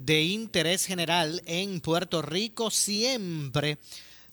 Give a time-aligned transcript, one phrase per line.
[0.00, 3.76] de interés general en Puerto Rico, siempre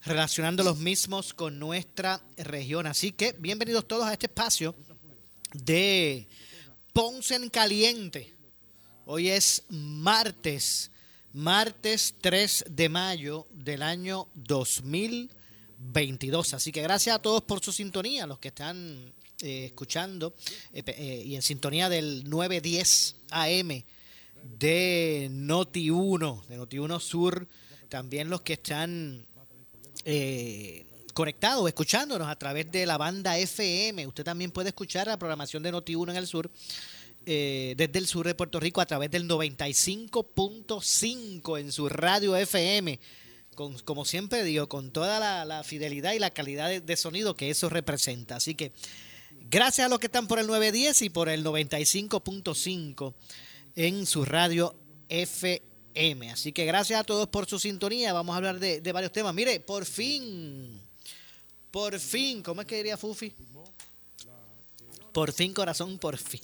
[0.02, 2.88] relacionando los mismos con nuestra región.
[2.88, 4.74] Así que bienvenidos todos a este espacio
[5.54, 6.26] de
[6.94, 8.34] Ponce en Caliente.
[9.06, 10.90] Hoy es martes,
[11.34, 16.54] martes 3 de mayo del año 2022.
[16.54, 20.34] Así que gracias a todos por su sintonía, los que están eh, escuchando
[20.72, 23.84] eh, eh, y en sintonía del 910 AM
[24.58, 27.48] de Noti1, de Noti1 Sur,
[27.90, 29.26] también los que están
[30.06, 34.06] eh, conectados, escuchándonos a través de la banda FM.
[34.08, 36.52] Usted también puede escuchar la programación de Noti1 en el sur,
[37.26, 43.00] eh, desde el sur de Puerto Rico, a través del 95.5 en su radio FM.
[43.56, 47.50] Con, como siempre digo, con toda la, fidelidad y la calidad de, de sonido que
[47.50, 48.36] eso representa.
[48.36, 48.72] Así que
[49.50, 53.16] gracias a los que están por el 910 y por el 95.5
[53.78, 54.76] en su radio
[55.08, 56.32] FM.
[56.32, 58.12] Así que gracias a todos por su sintonía.
[58.12, 59.36] Vamos a hablar de, varios temas.
[59.36, 60.82] Mire, por fin,
[61.70, 63.32] por fin, ¿cómo es que diría Fufi?
[65.14, 66.42] Por fin, corazón, por fin.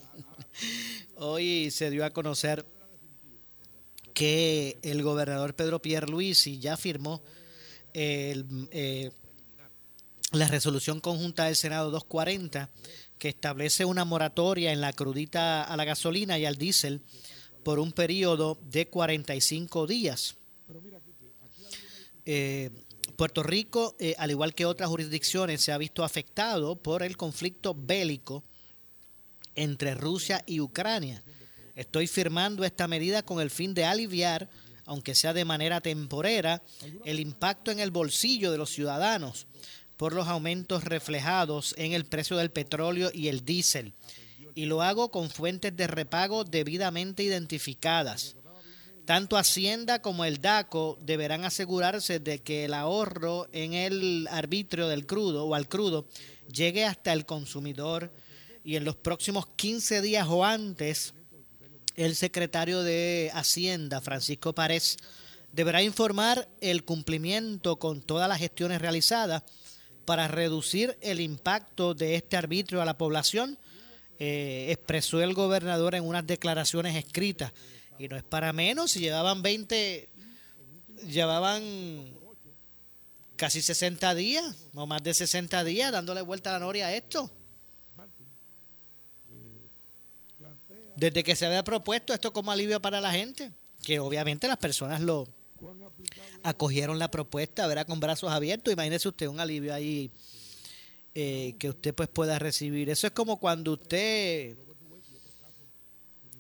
[1.16, 2.66] Hoy se dio a conocer
[4.14, 7.24] que el gobernador Pedro Pierluisi ya firmó
[7.94, 9.12] el, eh,
[10.32, 12.70] la resolución conjunta del Senado 240
[13.18, 17.02] que establece una moratoria en la crudita a la gasolina y al diésel
[17.64, 20.36] por un periodo de 45 días.
[22.26, 22.70] Eh,
[23.16, 27.76] Puerto Rico, eh, al igual que otras jurisdicciones, se ha visto afectado por el conflicto
[27.76, 28.44] bélico
[29.56, 31.24] entre Rusia y Ucrania.
[31.76, 34.50] Estoy firmando esta medida con el fin de aliviar,
[34.86, 36.62] aunque sea de manera temporera,
[37.06, 39.48] el impacto en el bolsillo de los ciudadanos
[40.04, 43.94] por los aumentos reflejados en el precio del petróleo y el diésel
[44.54, 48.36] y lo hago con fuentes de repago debidamente identificadas.
[49.06, 55.06] Tanto Hacienda como el DACO deberán asegurarse de que el ahorro en el arbitrio del
[55.06, 56.06] crudo o al crudo
[56.52, 58.14] llegue hasta el consumidor
[58.62, 61.14] y en los próximos 15 días o antes
[61.96, 64.98] el secretario de Hacienda, Francisco Párez,
[65.54, 69.44] deberá informar el cumplimiento con todas las gestiones realizadas
[70.06, 73.58] para reducir el impacto de este arbitrio a la población
[74.20, 77.52] eh, expresó el gobernador en unas declaraciones escritas.
[77.98, 80.10] Y no es para menos, si llevaban 20,
[81.08, 81.64] llevaban
[83.36, 87.30] casi 60 días, o más de 60 días, dándole vuelta a la noria a esto.
[90.96, 93.52] Desde que se había propuesto esto como alivio para la gente,
[93.84, 95.28] que obviamente las personas lo
[96.44, 100.12] acogieron la propuesta, verá con brazos abiertos, imagínese usted un alivio ahí
[101.16, 102.90] eh, que usted pues pueda recibir.
[102.90, 104.58] Eso es como cuando usted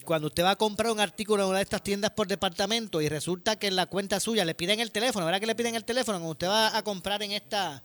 [0.04, 3.08] cuando usted va a comprar un artículo en una de estas tiendas por departamento y
[3.08, 5.86] resulta que en la cuenta suya le piden el teléfono, ¿verdad que le piden el
[5.86, 6.18] teléfono?
[6.18, 7.82] Cuando usted va a comprar en esta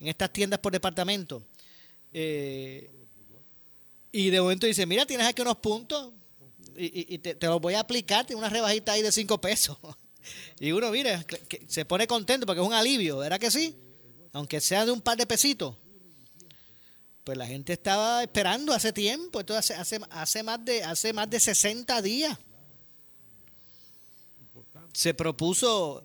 [0.00, 1.42] en estas tiendas por departamento
[2.12, 2.90] eh,
[4.10, 6.12] y de momento dice, mira, tienes aquí unos puntos
[6.76, 9.76] y, te, te, los voy a aplicar, tiene una rebajita ahí de cinco pesos.
[10.60, 11.24] y uno, mire,
[11.66, 13.76] se pone contento porque es un alivio, ¿verdad que sí?
[14.32, 15.74] Aunque sea de un par de pesitos
[17.28, 21.28] pues la gente estaba esperando hace tiempo, esto hace, hace, hace, más de, hace más
[21.28, 22.38] de 60 días.
[24.94, 26.02] Se propuso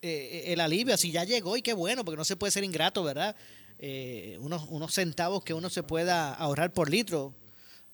[0.00, 3.02] eh, el alivio, así ya llegó y qué bueno, porque no se puede ser ingrato,
[3.02, 3.36] ¿verdad?
[3.78, 7.34] Eh, unos, unos centavos que uno se pueda ahorrar por litro,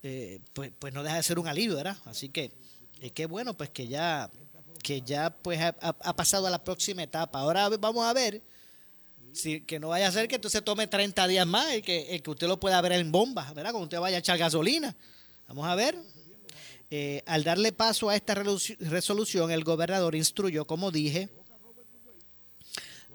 [0.05, 1.97] eh, pues, pues no deja de ser un alivio, ¿verdad?
[2.05, 2.53] Así que
[3.13, 4.31] qué bueno, pues que ya,
[4.83, 7.41] que ya pues ha, pasado a la próxima etapa.
[7.41, 8.43] Ahora vamos a ver
[9.33, 12.31] Sí, que no vaya a ser que entonces tome 30 días más y que, que
[12.31, 13.71] usted lo pueda ver en bomba, ¿verdad?
[13.71, 14.95] Cuando usted vaya a echar gasolina.
[15.49, 15.97] Vamos a ver.
[16.91, 21.31] Eh, al darle paso a esta resolución, el gobernador instruyó, como dije,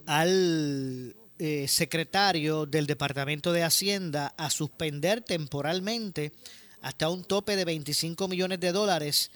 [0.07, 6.31] al eh, secretario del Departamento de Hacienda a suspender temporalmente
[6.81, 9.29] hasta un tope de 25 millones de dólares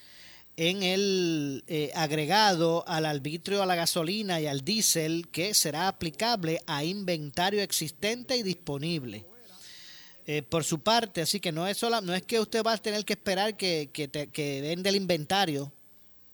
[0.58, 6.62] en el eh, agregado al arbitrio a la gasolina y al diésel que será aplicable
[6.68, 9.26] a inventario existente y disponible.
[10.26, 12.78] Eh, por su parte, así que no es, sola, no es que usted va a
[12.78, 15.72] tener que esperar que, que, que vende el inventario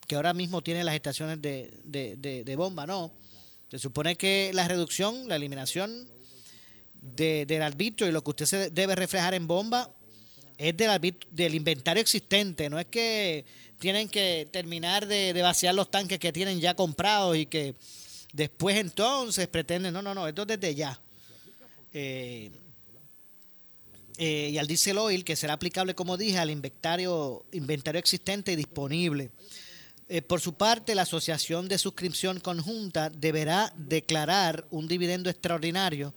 [0.08, 3.12] que ahora mismo tiene las estaciones de, de, bomba, no.
[3.70, 6.08] Se supone que la reducción, la eliminación
[6.94, 9.92] del arbitrio y lo que usted se debe reflejar en bomba
[10.58, 13.46] es del, del inventario existente, no es que
[13.80, 17.76] tienen que terminar de, vaciar los tanques que tienen ya comprados y que
[18.34, 21.00] después entonces pretenden, no, no, no, esto desde ya.
[21.94, 22.52] Eh,
[24.18, 28.56] eh, y al diesel oil, que será aplicable, como dije, al inventario, inventario existente y
[28.56, 29.32] disponible.
[30.10, 36.14] Eh, por su parte, la Asociación de Suscripción Conjunta deberá declarar un dividendo extraordinario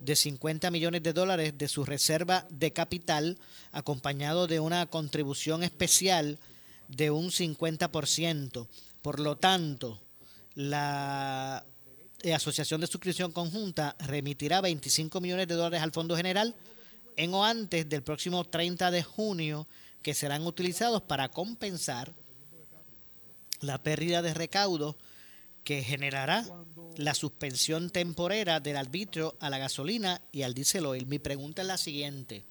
[0.00, 3.38] de 50 millones de dólares de su reserva de capital,
[3.72, 6.38] acompañado de una contribución especial
[6.88, 8.66] de un 50%.
[9.02, 10.00] Por lo tanto,
[10.54, 11.64] la
[12.34, 16.56] Asociación de Suscripción Conjunta remitirá 25 millones de dólares al Fondo General
[17.16, 19.66] en o antes del próximo 30 de junio,
[20.02, 22.12] que serán utilizados para compensar
[23.60, 24.96] la pérdida de recaudo
[25.64, 26.46] que generará
[26.96, 31.06] la suspensión temporera del arbitrio a la gasolina y al diésel oil.
[31.06, 32.44] Mi pregunta es la siguiente.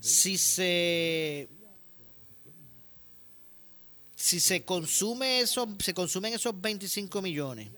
[0.00, 1.48] Si se
[4.20, 7.68] si se consume eso, se consumen esos 25 millones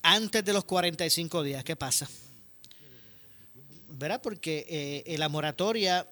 [0.00, 2.08] antes de los 45 días, ¿qué pasa?
[3.88, 4.20] ¿Verdad?
[4.22, 6.06] Porque eh, la moratoria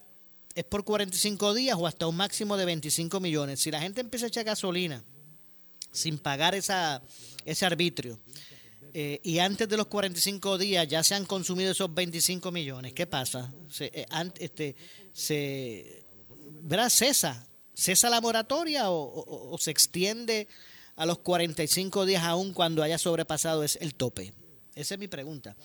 [0.55, 3.61] es por 45 días o hasta un máximo de 25 millones.
[3.61, 5.05] Si la gente empieza a echar gasolina
[5.93, 7.03] sin pagar esa,
[7.45, 8.19] ese arbitrio
[8.95, 13.07] eh, y antes de los 45 días ya se han consumido esos 25 millones, ¿qué
[13.07, 13.53] pasa?
[13.71, 14.07] Se, eh,
[14.39, 14.75] este,
[15.13, 16.03] se,
[16.63, 16.89] ¿verdad?
[16.89, 20.49] Cesa ¿Cesa la moratoria o, se extiende
[20.97, 24.35] a los 45 días aún cuando haya sobrepasado el tope?
[24.75, 25.57] Esa es mi pregunta.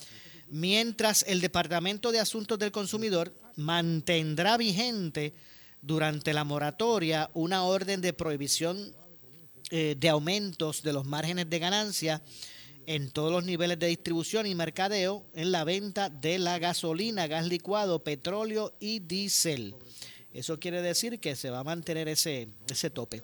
[0.48, 5.34] Mientras el Departamento de Asuntos del Consumidor mantendrá vigente
[5.82, 8.94] durante la moratoria una orden de prohibición
[9.70, 12.22] eh, de aumentos de los márgenes de ganancia
[12.86, 17.46] en todos los niveles de distribución y mercadeo en la venta de la gasolina, gas
[17.46, 19.74] licuado, petróleo y diésel.
[20.38, 23.22] Eso quiere decir que se va a mantener ese, ese tope.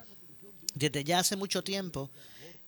[0.74, 2.10] Desde ya hace mucho tiempo,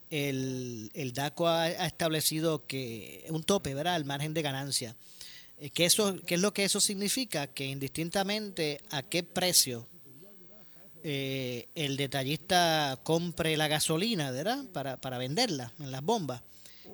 [0.08, 3.96] el, DACO ha, establecido que un tope, ¿verdad?
[3.96, 4.96] El margen de ganancia.
[5.58, 7.48] Eh, ¿Qué, eso, ¿Qué es lo que eso significa?
[7.48, 9.88] Que indistintamente a qué precio
[11.02, 14.64] eh, el detallista compre la gasolina, ¿verdad?
[14.72, 16.42] Para, para venderla en las bombas,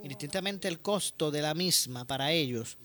[0.03, 2.79] indistintamente el costo de la misma para ellos,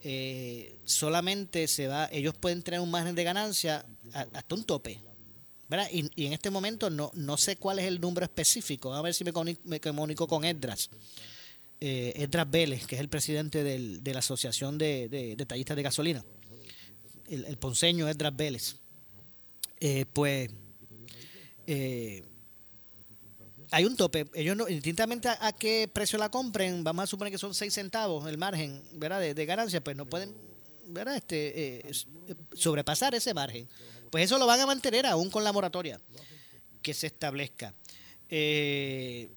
[0.00, 5.00] eh, solamente se va, ellos pueden tener un margen de ganancia hasta un tope.
[5.68, 5.88] ¿verdad?
[5.92, 8.94] Y, en este momento no, no sé cuál es el número específico.
[8.94, 10.90] A ver si me comunico, con Edras.
[11.80, 15.82] Eh, Edras Vélez, que es el presidente del, de la Asociación de, de, Detallistas de
[15.82, 16.24] Gasolina.
[17.28, 18.76] El, ponceño Edras Vélez.
[19.80, 20.50] Eh, pues
[21.66, 22.24] eh,
[23.70, 24.26] hay un tope.
[24.34, 28.26] Ellos no, indistintamente a, qué precio la compren, vamos a suponer que son 6 centavos
[28.26, 29.20] el margen ¿verdad?
[29.20, 30.34] De, ganancia, pues no pueden
[30.86, 31.16] ¿verdad?
[31.16, 31.92] Este, eh,
[32.54, 33.68] sobrepasar ese margen.
[34.10, 36.00] Pues eso lo van a mantener aún con la moratoria
[36.82, 37.74] que se establezca.
[38.28, 39.30] Eh,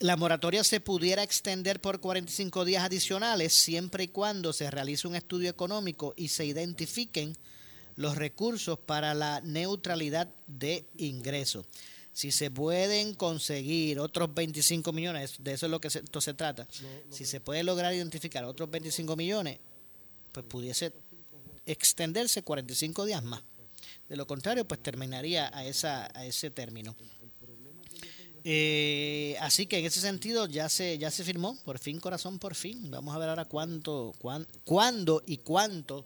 [0.00, 5.14] la moratoria se pudiera extender por 45 días adicionales siempre y cuando se realice un
[5.14, 7.36] estudio económico y se identifiquen
[7.94, 11.66] los recursos para la neutralidad de ingresos
[12.12, 16.34] si se pueden conseguir otros 25 millones, de eso es lo que se, esto se
[16.34, 16.68] trata,
[17.10, 19.58] si se puede lograr identificar otros 25 millones,
[20.30, 20.92] pues pudiese
[21.66, 23.42] extenderse 45 días más.
[24.08, 26.94] De lo contrario, pues terminaría a, esa, a ese término.
[28.44, 32.54] Eh, así que en ese sentido ya se ya se firmó, por fin corazón, por
[32.54, 32.90] fin.
[32.90, 34.14] Vamos a ver ahora cuánto,
[34.64, 36.04] cuándo y cuánto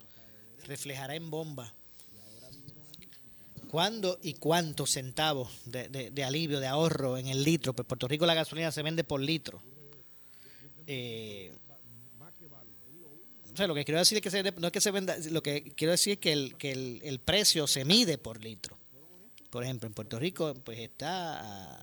[0.67, 1.75] reflejará en bomba
[3.69, 7.75] ¿Cuándo y cuántos centavos de, alivio, de ahorro en el litro?
[7.75, 9.61] Pues Puerto Rico la gasolina se vende por litro.
[10.87, 11.53] Eh,
[13.59, 16.15] lo que quiero decir es que no es que se venda, lo que quiero decir
[16.15, 18.79] es que el, que el, precio se mide por litro.
[19.51, 21.83] Por ejemplo, en Puerto Rico pues está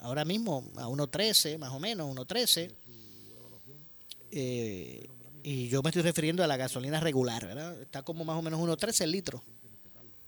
[0.00, 2.72] ahora mismo a 1.13, más o menos, 1.13.
[4.30, 5.06] Eh,
[5.42, 7.80] y yo me estoy refiriendo a la gasolina regular, ¿verdad?
[7.82, 9.44] Está como más o menos 1.13 el litro.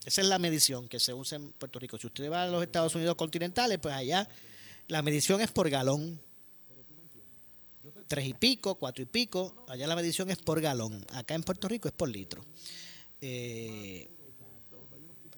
[0.05, 1.97] Esa es la medición que se usa en Puerto Rico.
[1.97, 4.29] Si usted va a los Estados Unidos continentales, pues allá
[4.87, 6.21] la medición es por galón.
[8.07, 9.65] Tres y pico, cuatro y pico.
[9.67, 11.05] Allá la medición es por galón.
[11.13, 12.43] Acá en Puerto Rico es por litro.
[13.21, 14.09] Eh,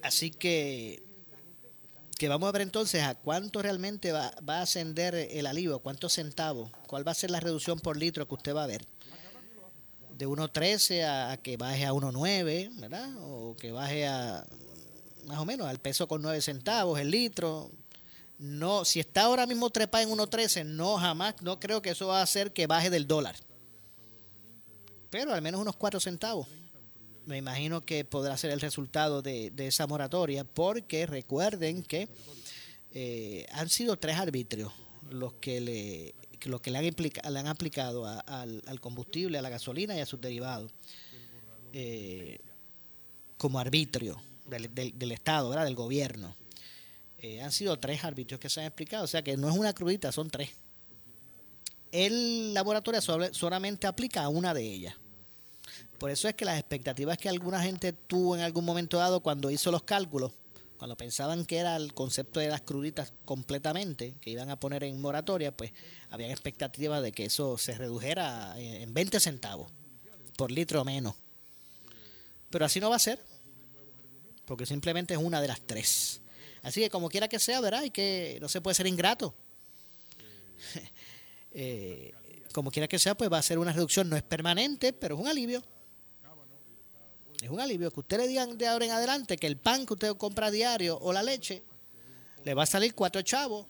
[0.01, 1.03] así que,
[2.17, 6.71] que vamos a ver entonces a cuánto realmente va, a ascender el alivio, cuántos centavos,
[6.87, 8.85] cuál va a ser la reducción por litro que usted va a ver
[10.17, 13.09] de 1.13 a, a, que baje a 1.9, ¿verdad?
[13.21, 14.45] O que baje a
[15.29, 17.71] más o menos al peso con 9 centavos el litro.
[18.39, 22.21] No, si está ahora mismo trepa en 1.13, no jamás, no creo que eso va
[22.21, 23.35] a hacer que baje del dólar.
[25.09, 26.47] Pero al menos unos 4 centavos.
[27.25, 32.07] Me imagino que podrá ser el resultado de, de esa moratoria, porque recuerden que
[32.91, 34.73] eh, han sido tres arbitrios
[35.11, 36.15] los que le
[36.45, 39.99] los que le han, implica, le han aplicado al, al, combustible, a la gasolina y
[39.99, 40.71] a sus derivados
[41.73, 42.39] eh,
[43.37, 45.65] como arbitrio del, del, del, Estado, ¿verdad?
[45.65, 46.35] del gobierno.
[47.21, 49.73] Eh, han sido tres arbitrios que se han explicado, o sea que no es una
[49.73, 50.51] crudita, son tres.
[51.91, 54.95] El laboratorio solamente aplica a una de ellas.
[55.97, 59.51] Por eso es que las expectativas que alguna gente tuvo en algún momento dado cuando
[59.51, 60.31] hizo los cálculos,
[60.77, 65.01] cuando pensaban que era el concepto de las cruditas completamente, que iban a poner en
[65.01, 65.73] moratoria, pues
[66.09, 69.69] habían expectativas de que eso se redujera en 20 centavos
[70.37, 71.15] por litro o menos.
[72.49, 73.19] Pero así no va a ser,
[74.45, 76.21] porque simplemente es una de las tres.
[76.63, 77.83] Así que como quiera que sea, ¿verdad?
[77.83, 79.33] Y que no se puede ser ingrato.
[81.51, 82.13] eh,
[82.53, 85.21] como quiera que sea, pues va a ser una reducción, no es permanente, pero es
[85.21, 85.63] un alivio.
[87.41, 89.93] Es un alivio que usted le digan de ahora en adelante que el pan que
[89.93, 91.63] usted compra diario o la leche
[92.43, 93.65] le va a salir cuatro chavos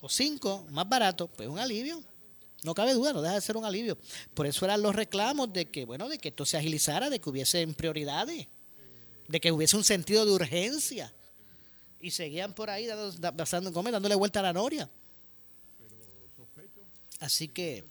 [0.00, 2.02] o cinco más barato, pues es un alivio.
[2.62, 3.98] No cabe duda, no deja de ser un alivio.
[4.32, 7.28] Por eso eran los reclamos de que, bueno, de que esto se agilizara, de que
[7.28, 8.46] hubiesen prioridades,
[9.28, 11.12] de que hubiese un sentido de urgencia.
[12.04, 14.90] Y seguían por ahí dando, dándole vuelta a la noria.
[17.18, 17.82] Así que,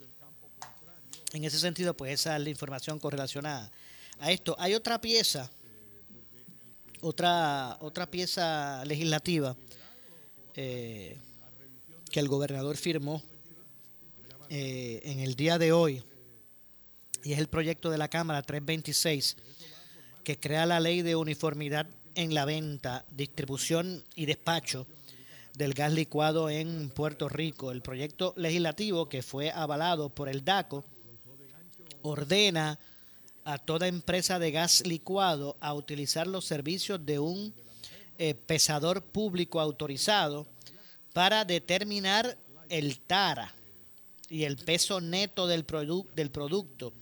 [1.31, 3.71] en ese sentido, pues esa es la información correlacionada
[4.19, 4.55] a esto.
[4.59, 5.49] Hay otra pieza,
[7.01, 9.57] otra, otra pieza legislativa
[10.53, 11.17] eh,
[12.11, 13.19] que el gobernador firmó
[14.47, 16.03] eh, en el día de hoy,
[17.23, 19.37] y es el proyecto de la Cámara 326,
[20.23, 24.87] que crea la ley de uniformidad en la venta, distribución y despacho
[25.55, 27.71] del gas licuado en Puerto Rico.
[27.71, 30.83] El proyecto legislativo que fue avalado por el DACO
[32.01, 32.79] ordena
[33.43, 37.53] a toda empresa de gas licuado a utilizar los servicios de un
[38.17, 40.47] eh, pesador público autorizado
[41.13, 42.37] para determinar
[42.69, 43.53] el TARA
[44.29, 46.93] y el peso neto del, produ del producto.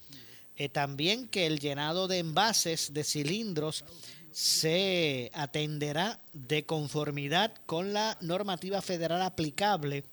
[0.56, 3.86] Eh, también que el llenado de envases de cilindros
[4.31, 10.03] se atenderá de conformidad con la normativa federal aplicable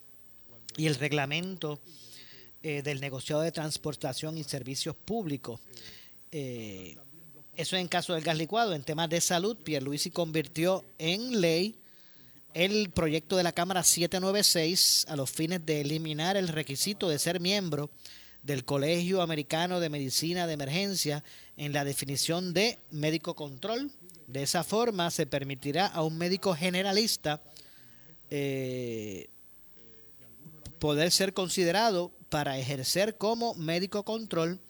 [0.76, 1.80] y el reglamento
[2.62, 5.60] eh, del negociado de transportación y servicios públicos.
[6.32, 6.96] Eh,
[7.54, 8.74] eso en caso del gas licuado.
[8.74, 11.76] En temas de salud, Pierluisi convirtió en ley
[12.54, 17.40] el proyecto de la Cámara 796 a los fines de eliminar el requisito de ser
[17.40, 17.90] miembro
[18.42, 21.24] del Colegio Americano de Medicina de Emergencia
[21.56, 23.90] en la definición de médico control.
[24.28, 27.42] De esa forma se permitirá a un médico generalista
[28.30, 29.28] eh,
[30.78, 34.60] poder ser considerado para ejercer como médico control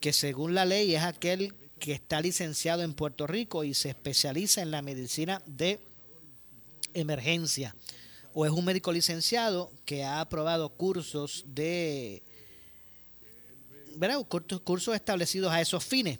[0.00, 4.60] que según la ley es aquel que está licenciado en Puerto Rico y se especializa
[4.60, 5.80] en la medicina de
[6.92, 7.74] emergencia.
[8.34, 12.22] O es un médico licenciado que ha aprobado cursos de
[13.96, 14.18] ¿verdad?
[14.62, 16.18] cursos establecidos a esos fines.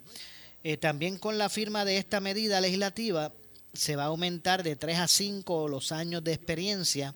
[0.67, 3.31] Eh, también con la firma de esta medida legislativa
[3.73, 7.13] se va a aumentar de 3 a 5 los años de experiencia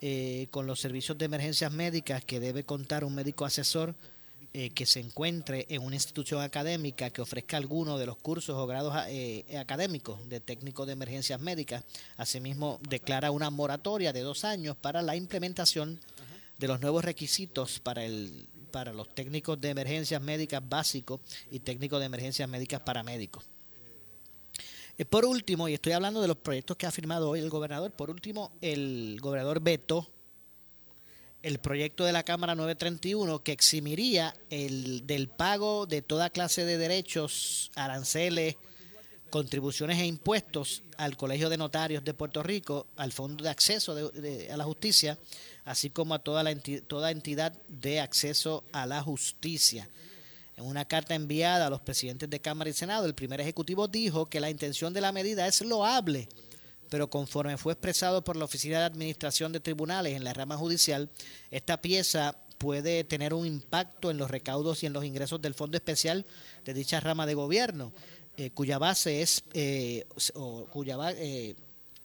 [0.00, 3.94] eh, con los servicios de emergencias médicas que debe contar un médico asesor
[4.52, 8.66] eh, que se encuentre en una institución académica que ofrezca alguno de los cursos o
[8.66, 8.96] grados
[9.56, 11.84] académicos de técnico de emergencias médicas.
[12.16, 16.00] Asimismo, declara una moratoria de dos años para la implementación
[16.58, 22.00] de los nuevos requisitos para el para los técnicos de emergencias médicas básicos y técnicos
[22.00, 23.44] de emergencias médicas paramédicos.
[24.98, 27.92] Eh, por último, y estoy hablando de los proyectos que ha firmado hoy el gobernador,
[27.92, 30.08] por último, el gobernador vetó
[31.42, 36.78] el proyecto de la Cámara 931 que eximiría el del pago de toda clase de
[36.78, 38.56] derechos, aranceles,
[39.30, 44.56] contribuciones e impuestos al Colegio de Notarios de Puerto Rico, al Fondo de Acceso a
[44.56, 45.18] la Justicia,
[45.64, 46.54] así como a toda, la
[46.86, 49.88] toda entidad de acceso a la justicia.
[50.56, 54.26] En una carta enviada a los presidentes de Cámara y Senado, el primer ejecutivo dijo
[54.26, 56.28] que la intención de la medida es loable
[56.92, 61.08] pero conforme fue expresado por la Oficina de Administración de Tribunales en la rama judicial,
[61.50, 65.78] esta pieza puede tener un impacto en los recaudos y en los ingresos del fondo
[65.78, 66.26] especial
[66.66, 67.94] de dicha rama de gobierno,
[68.36, 70.04] eh, cuya base es eh,
[70.34, 71.56] o cuya, eh,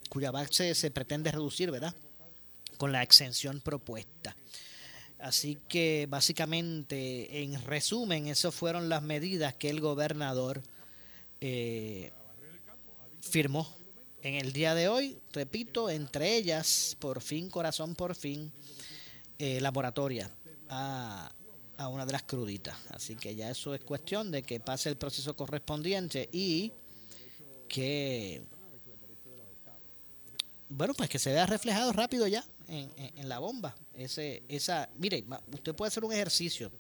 [0.07, 1.93] cuya base se pretende reducir, ¿verdad?
[2.77, 4.35] Con la exención propuesta.
[5.19, 10.61] Así que básicamente, en resumen, esas fueron las medidas que el gobernador
[13.21, 13.67] firmó
[14.21, 18.51] en el día de hoy, repito, entre ellas, por fin, corazón, por fin,
[19.37, 20.29] eh, laboratoria
[20.69, 21.31] a,
[21.77, 22.77] a una de las cruditas.
[22.89, 26.71] Así que ya eso es cuestión de que pase el proceso correspondiente y
[27.69, 28.43] que,
[30.69, 33.75] bueno, pues que se vea reflejado rápido ya en, la bomba.
[33.93, 36.71] Ese, esa, mire, usted puede hacer un ejercicio.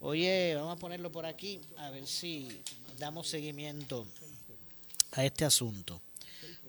[0.00, 2.62] Oye, vamos a ponerlo por aquí, a ver si
[2.98, 4.06] damos seguimiento
[5.12, 6.00] a este asunto.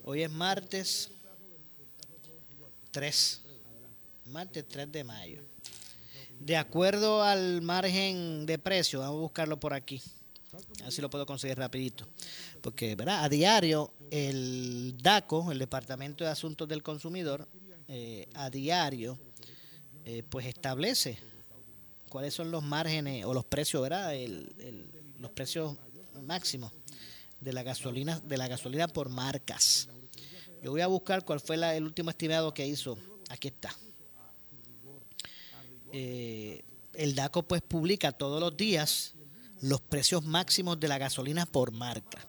[0.04, 1.12] Hoy es martes
[2.92, 3.42] 3,
[4.26, 5.42] martes 3 de mayo.
[6.40, 10.02] De acuerdo al margen de precio, vamos a buscarlo por aquí.
[10.80, 12.08] A ver si lo puedo conseguir rapidito.
[12.62, 13.24] Porque, ¿verdad?
[13.24, 17.48] A diario, el DACO, el Departamento de Asuntos del Consumidor,
[17.94, 19.20] eh, a diario,
[20.06, 21.20] eh, pues establece
[22.08, 24.14] cuáles son los márgenes o los precios, ¿verdad?
[25.20, 25.76] los precios
[26.24, 26.72] máximos
[27.42, 29.90] de la gasolina, de la gasolina por marcas.
[30.64, 32.98] Yo voy a buscar cuál fue el último estimado que hizo.
[33.28, 33.76] Aquí está.
[35.92, 39.16] Eh, el DACO pues publica todos los días
[39.60, 42.26] los precios máximos de la gasolina por marca.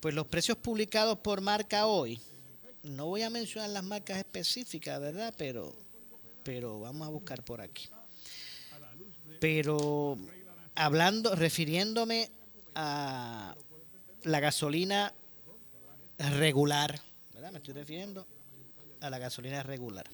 [0.00, 2.18] Pues los precios publicados por marca hoy,
[2.84, 5.34] no voy a mencionar las marcas específicas, ¿verdad?
[5.36, 5.74] Pero,
[6.42, 7.88] pero vamos a buscar por aquí.
[9.40, 10.18] Pero
[10.74, 12.30] hablando, refiriéndome
[12.74, 13.54] a
[14.22, 15.12] la gasolina
[16.18, 17.00] regular,
[17.32, 17.52] ¿verdad?
[17.52, 18.26] Me estoy refiriendo
[19.00, 20.08] a la gasolina regular.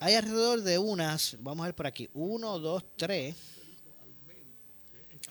[0.00, 3.36] Hay alrededor de unas, vamos a ver por aquí, 1, 2, 3,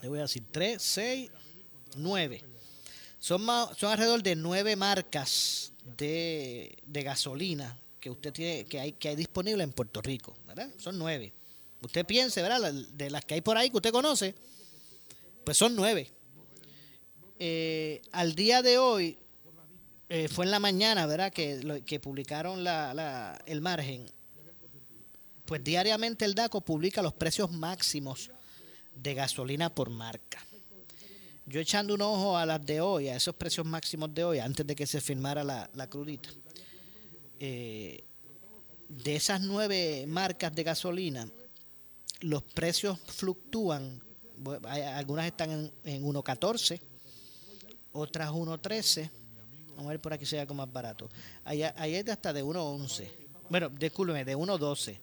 [0.01, 1.32] le voy a decir 3, 6,
[1.97, 2.55] 9.
[3.26, 3.44] Son,
[3.76, 9.16] son alrededor de 9 marcas de, de gasolina que usted tiene, que hay, que hay
[9.16, 10.70] disponible en Puerto Rico, ¿verdad?
[10.78, 11.34] Son 9.
[11.82, 12.72] Usted piense, ¿verdad?
[12.72, 14.36] De las que hay por ahí que usted conoce,
[15.44, 16.08] pues son 9.
[17.40, 19.18] Eh, al día de hoy,
[20.08, 21.34] eh, fue en la mañana, ¿verdad?
[21.34, 24.06] Que, que publicaron la, el margen.
[25.46, 28.30] Pues diariamente el DACO publica los precios máximos
[28.94, 30.46] de gasolina por marca.
[31.47, 34.65] Yo echando un ojo a las de hoy, a esos precios máximos de hoy, antes
[34.65, 36.29] de que se firmara la, crudita,
[37.39, 38.03] eh,
[38.89, 41.29] de esas nueve marcas de gasolina,
[42.21, 44.01] los precios fluctúan,
[44.65, 46.81] algunas están en, en 1.14,
[47.91, 49.10] otras 1.13.
[49.69, 51.10] Vamos a ver por aquí hay algo más barato.
[51.43, 53.08] Ahí, hay hasta de 1.11.
[53.49, 54.99] Bueno, discúlpeme, de 1.12.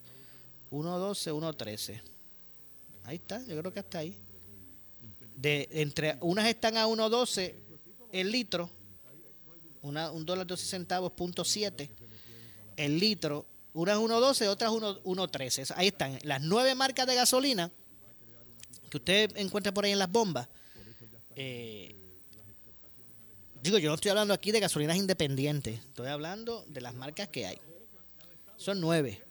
[0.72, 2.00] 1.12, 1.13.
[3.04, 4.18] Ahí está, yo creo que hasta ahí.
[5.42, 7.54] De, entre unas están a 1.12
[8.12, 8.70] el litro,
[9.82, 11.90] una, un dólar 12 centavos, punto 7
[12.76, 15.74] el litro, unas 1.12, otras 1.13.
[15.76, 17.70] Ahí están las nueve marcas de gasolina
[18.88, 20.48] que usted encuentra por ahí en las bombas.
[21.34, 21.96] Eh,
[23.62, 27.46] Digo, yo no estoy hablando aquí de gasolinas independientes, estoy hablando de las marcas que
[27.46, 27.58] hay.
[28.56, 29.22] Son nueve.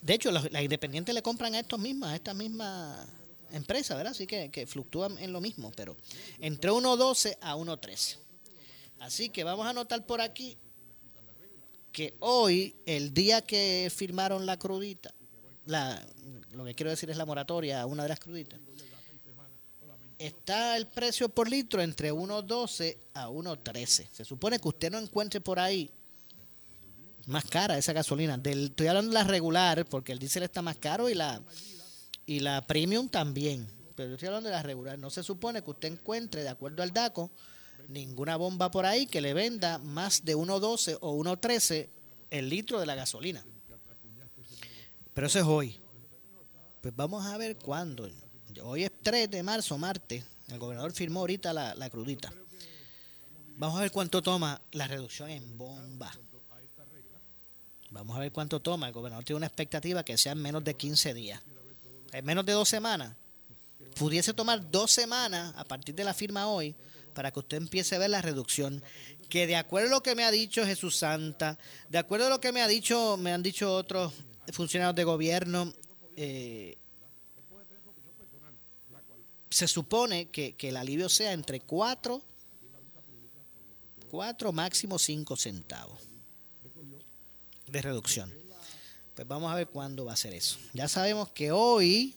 [0.00, 3.06] De hecho, las, independientes le compran a estos mismas, a estas mismas
[3.56, 4.12] empresas, ¿verdad?
[4.12, 5.96] Así que, que fluctúan en lo mismo, pero
[6.38, 8.16] entre 1.12 a 1.13.
[9.00, 10.56] Así que vamos a anotar por aquí
[11.92, 15.14] que hoy, el día que firmaron la crudita,
[15.64, 16.04] la,
[16.52, 18.60] lo que quiero decir es la moratoria a una de las cruditas,
[20.18, 24.08] está el precio por litro entre 1.12 a 1.13.
[24.12, 25.90] Se supone que usted no encuentre por ahí
[27.26, 28.38] más cara esa gasolina.
[28.38, 31.42] Del, estoy hablando de la regular, porque el diésel está más caro y la,
[32.26, 33.66] y la premium también.
[33.94, 34.98] Pero yo estoy hablando de la regular.
[34.98, 37.30] No se supone que usted encuentre, de acuerdo al DACO,
[37.88, 41.88] ninguna bomba por ahí que le venda más de 1.12 o 1.13
[42.30, 43.44] el litro de la gasolina.
[45.14, 45.80] Pero eso es hoy.
[46.82, 48.08] Pues vamos a ver cuándo.
[48.62, 50.24] Hoy es 3 de marzo, martes.
[50.48, 52.32] El gobernador firmó ahorita la, crudita.
[53.56, 56.12] Vamos a ver cuánto toma la reducción en bomba.
[57.90, 58.88] Vamos a ver cuánto toma.
[58.88, 61.40] El gobernador tiene una expectativa que sea en menos de 15 días.
[62.12, 63.14] En menos de dos semanas.
[63.96, 66.74] Pudiese tomar dos semanas a partir de la firma hoy
[67.14, 68.82] para que usted empiece a ver la reducción.
[69.28, 72.40] Que de acuerdo a lo que me ha dicho Jesús Santa, de acuerdo a lo
[72.40, 74.12] que me ha dicho, me han dicho otros
[74.52, 75.72] funcionarios de gobierno,
[76.16, 76.76] eh,
[79.50, 82.22] se supone que, el alivio sea entre 4,
[84.10, 85.98] 4 máximo 5 centavos
[87.66, 88.45] de reducción.
[89.16, 90.58] Pues vamos a ver cuándo va a ser eso.
[90.74, 92.14] Ya sabemos que hoy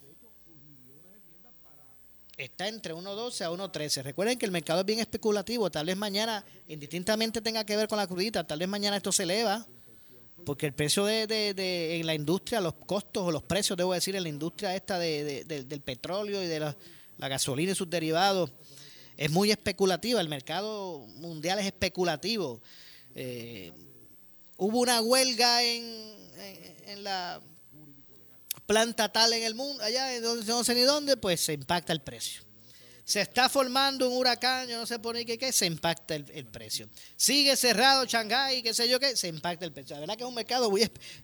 [2.36, 4.04] está entre 1.12 a 1.13.
[4.04, 5.72] Recuerden que el mercado es bien especulativo.
[5.72, 9.24] Tal vez mañana, indistintamente tenga que ver con la crudita, tal vez mañana esto se
[9.24, 9.66] eleva.
[10.46, 14.18] Porque el precio de, de, en la industria, los costos o los precios, debo decir,
[14.18, 16.76] en la industria esta del petróleo y de la,
[17.30, 18.52] gasolina y sus derivados,
[19.16, 20.20] es muy especulativa.
[20.20, 22.60] El mercado mundial es especulativo.
[23.16, 23.72] Eh,
[24.58, 27.42] hubo una huelga en, en, la
[28.66, 31.94] planta tal en el mundo, allá en donde no sé ni dónde, pues se impacta
[31.94, 32.44] el precio.
[33.04, 36.88] Se está formando un huracán, yo no sé por qué, qué se impacta el, precio.
[37.16, 39.96] Sigue cerrado Shanghái, qué sé yo qué, se impacta el precio.
[39.96, 40.72] La verdad que es un mercado,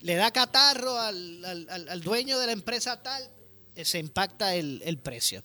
[0.00, 3.22] le da catarro al, dueño de la empresa tal,
[3.76, 5.44] eh, se impacta el, precio.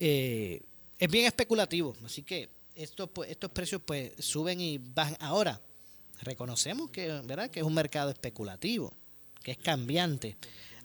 [0.00, 0.60] Eh,
[0.98, 5.16] es bien especulativo, así que estos, pues, estos precios pues suben y bajan.
[5.20, 5.60] Ahora,
[6.22, 7.50] reconocemos que, ¿verdad?
[7.50, 8.92] que es un mercado especulativo,
[9.42, 10.36] que es cambiante.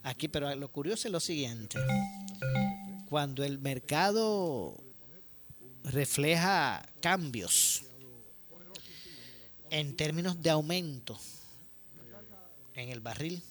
[0.03, 1.79] Aquí, pero lo curioso es lo siguiente.
[3.09, 4.77] Cuando el mercado
[5.83, 7.83] refleja cambios
[9.69, 11.17] en términos de aumento
[12.73, 13.41] en el barril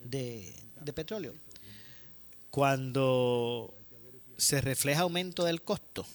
[0.00, 1.34] de, de petróleo,
[2.50, 3.74] cuando
[4.36, 6.06] se refleja aumento del costo,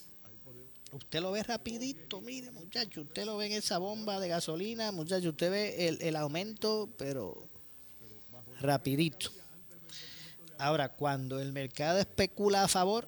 [0.92, 5.30] Usted lo ve rapidito, mire muchacho, usted lo ve en esa bomba de gasolina, muchacho,
[5.30, 7.48] usted ve el, aumento, pero
[8.60, 9.32] rapidito.
[10.58, 13.08] Ahora, cuando el mercado especula a favor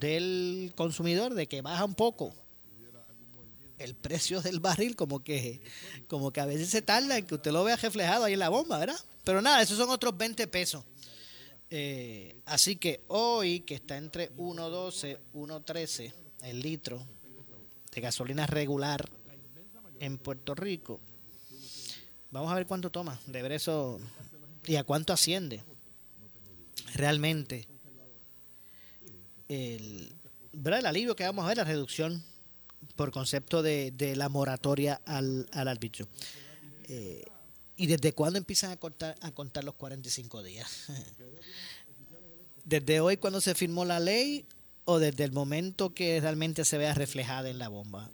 [0.00, 2.34] del consumidor, de que baja un poco
[3.78, 5.60] el precio del barril, como que,
[6.08, 8.48] como que a veces se tarda en que usted lo vea reflejado ahí en la
[8.48, 8.98] bomba, ¿verdad?
[9.22, 10.84] Pero nada, esos son otros 20 pesos.
[11.70, 16.12] Eh, así que hoy, que está entre 1.12, 1.13,
[16.44, 17.04] el litro
[17.92, 19.08] de gasolina regular
[20.00, 21.00] en Puerto Rico.
[22.30, 23.18] Vamos a ver cuánto toma.
[23.26, 24.00] De eso
[24.66, 25.62] y a cuánto asciende
[26.94, 27.66] realmente
[29.48, 30.12] el,
[30.52, 32.24] el alivio que vamos a ver, la reducción
[32.96, 36.06] por concepto de, la moratoria al, al árbitro.
[36.88, 37.24] Eh,
[37.76, 40.86] ¿Y desde cuándo empiezan a contar, a contar los 45 días?
[42.64, 44.46] ¿Desde hoy cuando se firmó la ley
[44.84, 48.10] o desde el momento que realmente se vea reflejada en la bomba?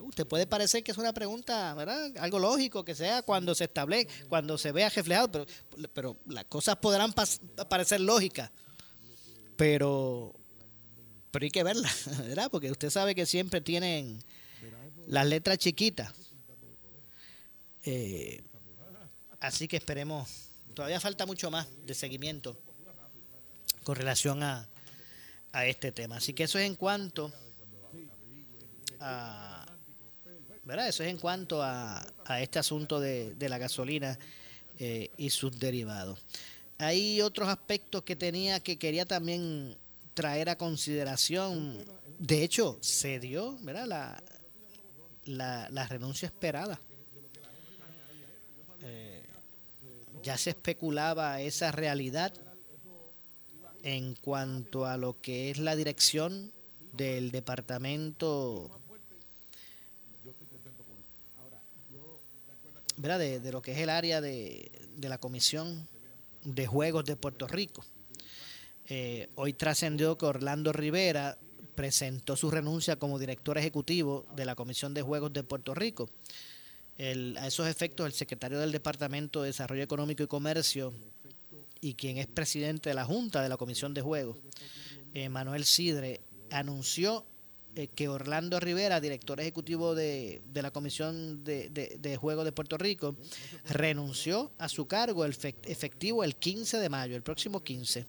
[0.00, 2.12] Usted puede parecer que es una pregunta, ¿verdad?
[2.18, 5.46] Algo lógico que sea cuando se establece, cuando se vea reflejado, pero,
[5.92, 7.12] pero las cosas podrán
[7.68, 8.50] parecer lógicas,
[9.56, 10.34] pero,
[11.30, 12.48] pero hay que verlas, ¿verdad?
[12.50, 14.22] Porque usted sabe que siempre tienen
[15.06, 16.12] las letras chiquitas.
[17.84, 18.42] Eh,
[19.40, 20.28] así que esperemos,
[20.74, 22.56] todavía falta mucho más de seguimiento
[23.82, 24.68] con relación a,
[25.52, 26.16] a este tema.
[26.16, 27.32] Así que eso es en cuanto
[29.00, 29.66] a,
[30.64, 30.88] ¿verdad?
[30.88, 34.18] Eso es en cuanto a, a este asunto de, de la gasolina
[34.78, 36.18] eh, y sus derivados.
[36.78, 39.76] Hay otros aspectos que tenía que quería también
[40.14, 41.84] traer a consideración.
[42.18, 43.86] De hecho, se dio, ¿verdad?
[43.86, 44.22] La,
[45.24, 46.80] la, la renuncia esperada.
[48.82, 49.24] Eh,
[50.22, 52.32] ya se especulaba esa realidad
[53.86, 56.52] en cuanto a lo que es la dirección
[56.92, 58.80] del departamento
[62.96, 63.20] ¿verdad?
[63.20, 65.86] De, lo que es el área de, la Comisión
[66.42, 67.84] de Juegos de Puerto Rico.
[68.88, 71.38] Eh, hoy trascendió que Orlando Rivera
[71.76, 76.10] presentó su renuncia como director ejecutivo de la Comisión de Juegos de Puerto Rico.
[76.98, 80.92] a esos efectos, el secretario del Departamento de Desarrollo Económico y Comercio,
[81.80, 84.38] y quien es presidente de la Junta de la Comisión de Juegos,
[85.14, 87.26] eh, Manuel Sidre, anunció
[87.74, 93.16] eh, que Orlando Rivera, director ejecutivo de, la Comisión de, Juegos de Puerto Rico,
[93.66, 98.06] renunció a su cargo efectivo el 15 de mayo, el próximo 15,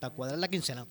[0.00, 0.86] para cuadrar la quincena.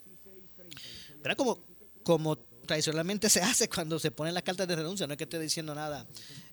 [1.37, 1.63] Como,
[2.03, 5.39] como tradicionalmente se hace cuando se ponen las cartas de renuncia, no es que esté
[5.39, 6.07] diciendo nada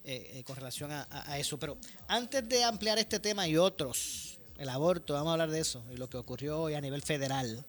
[0.05, 1.79] eh, con relación a eso, pero
[2.09, 4.28] antes de ampliar este tema y otros,
[4.59, 7.65] el aborto, vamos a hablar de eso, y lo que ocurrió hoy a nivel federal.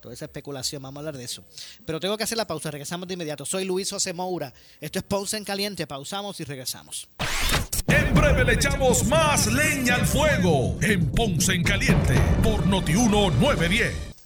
[0.00, 1.44] Toda esa especulación, vamos a hablar de eso.
[1.86, 3.44] Pero tengo que hacer la pausa, regresamos de inmediato.
[3.44, 4.52] Soy Luis José Moura.
[4.80, 5.86] Esto es Ponce en Caliente.
[5.86, 7.08] Pausamos y regresamos.
[7.86, 14.11] En breve le echamos más leña al fuego en Ponce en Caliente por Notiuno 910.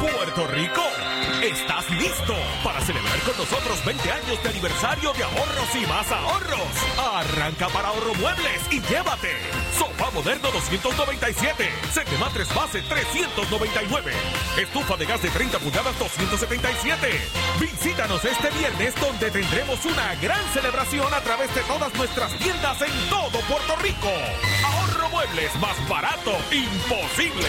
[0.00, 0.82] Puerto Rico,
[1.42, 6.68] ¿estás listo para celebrar con nosotros 20 años de aniversario de ahorros y más ahorros?
[6.96, 9.36] Arranca para Ahorro Muebles y llévate
[9.78, 14.12] sofá moderno 297, set de matres base 399,
[14.56, 17.20] estufa de gas de 30 pulgadas 277.
[17.60, 23.10] Visítanos este viernes donde tendremos una gran celebración a través de todas nuestras tiendas en
[23.10, 24.08] todo Puerto Rico.
[24.64, 27.48] Ahorro Muebles más barato, imposible.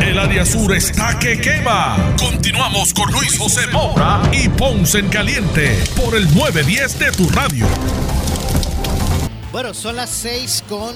[0.00, 2.16] El área sur está que quema.
[2.18, 7.66] Continuamos con Luis José Moura y Ponce en Caliente por el 910 de tu radio.
[9.50, 10.94] Bueno, son las 6 con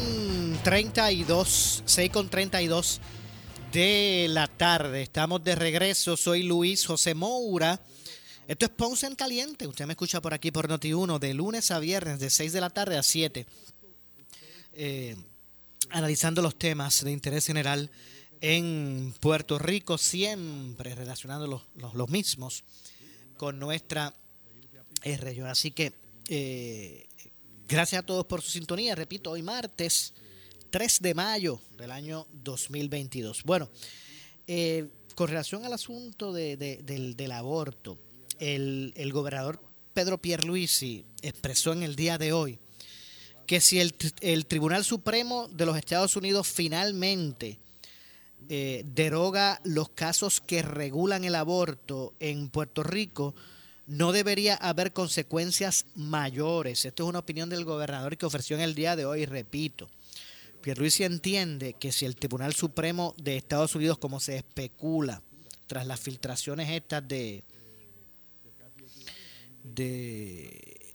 [0.62, 3.00] 32, 6 con 32
[3.72, 5.02] de la tarde.
[5.02, 6.16] Estamos de regreso.
[6.16, 7.80] Soy Luis José Moura.
[8.48, 9.66] Esto es Ponce en Caliente.
[9.66, 12.70] Usted me escucha por aquí por Noti1 de lunes a viernes de 6 de la
[12.70, 13.46] tarde a 7.
[14.72, 15.16] Eh,
[15.90, 17.90] analizando los temas de interés general
[18.40, 21.62] en Puerto Rico, siempre relacionando los,
[21.94, 22.64] los, mismos
[23.36, 24.14] con nuestra
[25.02, 25.48] región.
[25.48, 25.92] Así que
[26.28, 27.06] eh,
[27.68, 28.94] gracias a todos por su sintonía.
[28.94, 30.12] Repito, hoy martes
[30.70, 33.42] 3 de mayo del año 2022.
[33.44, 33.68] Bueno,
[34.46, 37.98] eh, con relación al asunto de, del, del, aborto,
[38.38, 39.60] el, el gobernador
[39.94, 42.58] Pedro Pierluisi expresó en el día de hoy
[43.46, 47.58] que si el, el Tribunal Supremo de los Estados Unidos finalmente
[48.48, 53.34] eh, deroga los casos que regulan el aborto en Puerto Rico,
[53.86, 56.84] no debería haber consecuencias mayores.
[56.84, 59.88] Esto es una opinión del gobernador que ofreció en el día de hoy, repito.
[60.60, 65.22] Pierluisi entiende que si el Tribunal Supremo de Estados Unidos, como se especula,
[65.66, 67.44] tras las filtraciones estas de
[69.74, 70.94] de,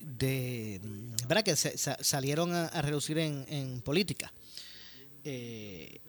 [0.00, 0.80] de
[1.26, 1.42] ¿verdad?
[1.42, 4.32] que se, salieron a, reducir en, en política,
[5.24, 6.00] eh,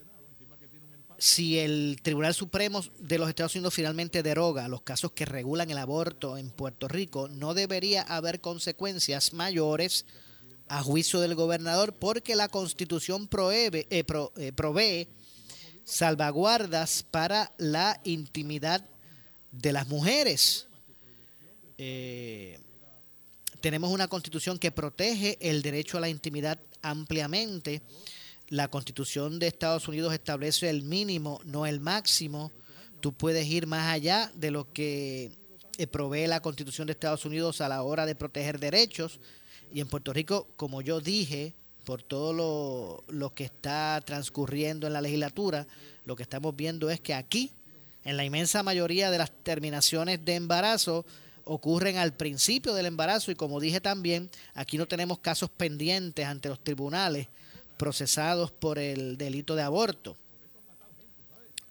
[1.23, 5.77] si el Tribunal Supremo de los Estados Unidos finalmente deroga los casos que regulan el
[5.77, 10.05] aborto en Puerto Rico, no debería haber consecuencias mayores
[10.67, 15.07] a juicio del gobernador porque la Constitución prohíbe, eh, pro, eh, provee
[15.85, 18.85] salvaguardas para la intimidad
[19.49, 20.67] de las mujeres.
[21.77, 22.59] Eh,
[23.61, 27.81] tenemos una constitución que protege el derecho a la intimidad ampliamente.
[28.53, 32.51] La constitución de Estados Unidos establece el mínimo, no el máximo.
[33.01, 35.31] Tú puedes ir más allá de lo que
[35.79, 39.19] eh, provee la constitución de Estados Unidos a la hora de proteger derechos.
[39.73, 44.93] Y en Puerto Rico, como yo dije, por todo lo, lo que está transcurriendo en
[44.93, 45.65] la legislatura,
[46.05, 47.49] lo que estamos viendo es que aquí,
[48.03, 51.07] en la inmensa mayoría de las terminaciones de embarazo,
[51.43, 56.49] ocurren al principio del embarazo y como dije también, aquí no tenemos casos pendientes ante
[56.49, 57.29] los tribunales
[57.77, 60.15] procesados por el delito de aborto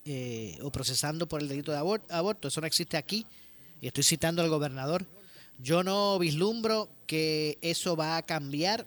[0.04, 2.48] eh, o procesando por el delito de aborto.
[2.48, 3.26] Eso no existe aquí
[3.80, 5.06] y estoy citando al gobernador.
[5.58, 8.84] Yo no vislumbro que eso va a cambiar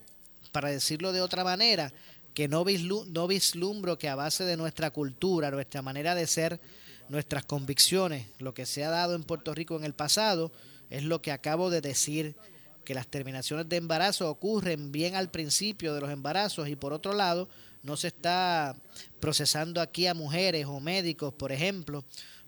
[0.51, 1.93] para decirlo de otra manera,
[2.33, 6.59] que no, vislumbro que a base de nuestra cultura, nuestra manera de ser,
[7.07, 10.51] nuestras convicciones, lo que se ha dado en Puerto Rico en el pasado,
[10.89, 12.35] es lo que acabo de decir,
[12.85, 17.13] que las terminaciones de embarazo ocurren bien al principio de los embarazos y por otro
[17.13, 17.49] lado
[17.83, 18.75] no se está
[19.19, 22.05] procesando aquí a mujeres o médicos, por ejemplo,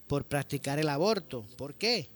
[0.08, 1.46] por practicar el aborto.
[1.58, 2.10] ¿Por qué?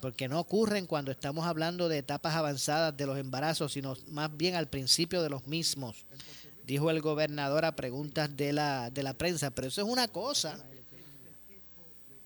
[0.00, 4.54] porque no ocurren cuando estamos hablando de etapas avanzadas de los embarazos, sino más bien
[4.54, 6.06] al principio de los mismos,
[6.64, 9.50] dijo el gobernador a preguntas de la, de la prensa.
[9.50, 10.64] Pero eso es una cosa,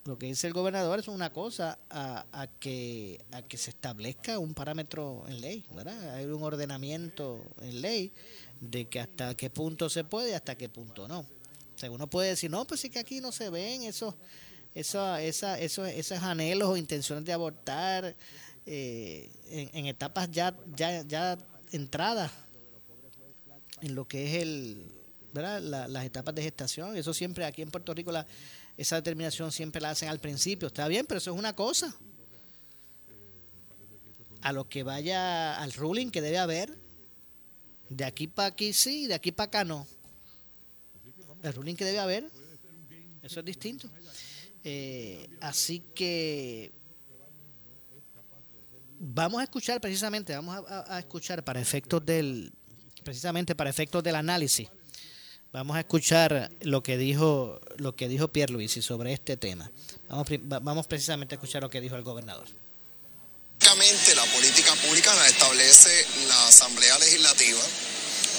[0.04, 4.38] lo que dice el gobernador es una cosa a, a, que, a que se establezca
[4.38, 6.14] un parámetro en ley, ¿verdad?
[6.14, 8.12] Hay un ordenamiento en ley
[8.60, 11.20] de que hasta qué punto se puede y hasta qué punto no.
[11.20, 14.14] O sea, uno puede decir, no, pues sí que aquí no se ven esos
[14.74, 18.14] eso, esa, eso, esos anhelos o intenciones de abortar
[18.66, 19.30] eh,
[19.72, 21.36] en, etapas ya, ya, ya
[21.72, 22.30] entradas
[23.80, 24.92] en lo que es el
[25.32, 25.60] ¿verdad?
[25.60, 26.96] las etapas de gestación.
[26.96, 28.26] Eso siempre aquí en Puerto Rico la,
[28.76, 30.68] esa determinación siempre la hacen al principio.
[30.68, 31.94] Está bien, pero eso es una cosa.
[34.42, 36.76] A lo que vaya al ruling que debe haber,
[37.90, 39.86] de aquí para aquí sí, de aquí para acá no.
[41.42, 42.30] El ruling que debe haber,
[43.22, 43.88] eso es distinto.
[44.64, 46.72] Eh, así que
[48.98, 52.52] vamos a escuchar precisamente, vamos a, escuchar para efectos del,
[53.02, 54.68] precisamente para efectos del análisis,
[55.52, 59.70] vamos a escuchar lo que dijo, lo que dijo Pierluisi sobre este tema.
[60.08, 60.26] Vamos,
[60.62, 62.46] vamos precisamente a escuchar lo que dijo el gobernador.
[63.70, 67.60] La política pública la establece la Asamblea Legislativa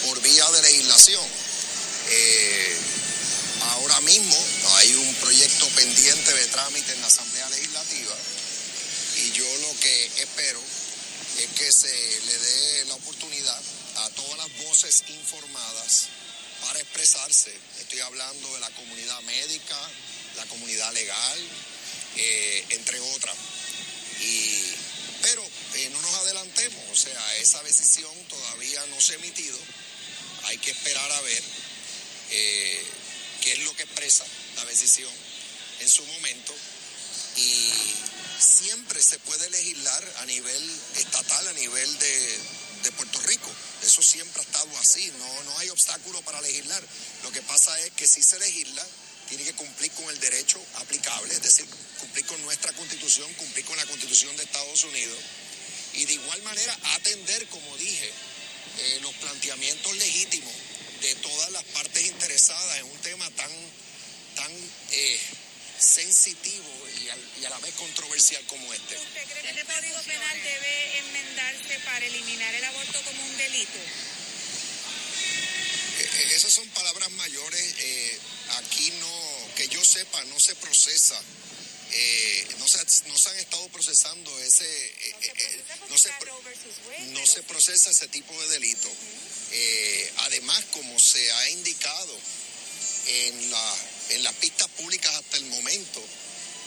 [0.05, 1.23] por vía de legislación.
[2.09, 2.77] Eh,
[3.61, 4.37] ahora mismo
[4.75, 8.15] hay un proyecto pendiente de trámite en la Asamblea Legislativa
[9.17, 10.59] y yo lo que espero
[11.39, 13.61] es que se le dé la oportunidad
[13.97, 16.09] a todas las voces informadas
[16.61, 17.53] para expresarse.
[17.79, 19.77] Estoy hablando de la comunidad médica,
[20.37, 21.39] la comunidad legal,
[22.15, 23.35] eh, entre otras.
[24.21, 24.63] Y,
[25.21, 25.43] pero
[25.75, 29.57] eh, no nos adelantemos, o sea, esa decisión todavía no se ha emitido.
[30.45, 31.43] Hay que esperar a ver.
[32.31, 32.85] Eh,
[33.41, 34.23] qué es lo que expresa
[34.55, 35.11] la decisión
[35.79, 36.53] en su momento
[37.35, 37.71] y
[38.39, 42.39] siempre se puede legislar a nivel estatal, a nivel de,
[42.89, 43.51] Puerto Rico.
[43.83, 46.81] Eso siempre ha estado así, no, no hay obstáculo para legislar.
[47.23, 48.85] Lo que pasa es que si se legisla,
[49.29, 51.65] tiene que cumplir con el derecho aplicable, es decir,
[51.99, 55.17] cumplir con nuestra constitución, cumplir con la constitución de Estados Unidos
[55.93, 58.11] y de igual manera atender, como dije,
[58.79, 60.53] eh, los planteamientos legítimos
[61.01, 63.51] de todas las partes interesadas en un tema tan,
[64.35, 64.51] tan
[64.91, 65.19] eh,
[65.81, 68.95] sensitivo y, a la vez controversial como este.
[68.95, 73.77] ¿Usted cree que el Código Penal debe enmendarse para eliminar el aborto como un delito?
[75.99, 77.75] Eh, eh, esas son palabras mayores.
[78.57, 81.21] aquí no, que yo sepa, no se procesa.
[82.59, 84.95] no, se, no se han estado procesando ese
[85.89, 86.09] no se,
[87.07, 88.89] no se procesa ese tipo de delito
[89.51, 92.17] eh, además, como se ha indicado
[93.07, 93.75] en, la,
[94.09, 96.03] en las pistas públicas hasta el momento,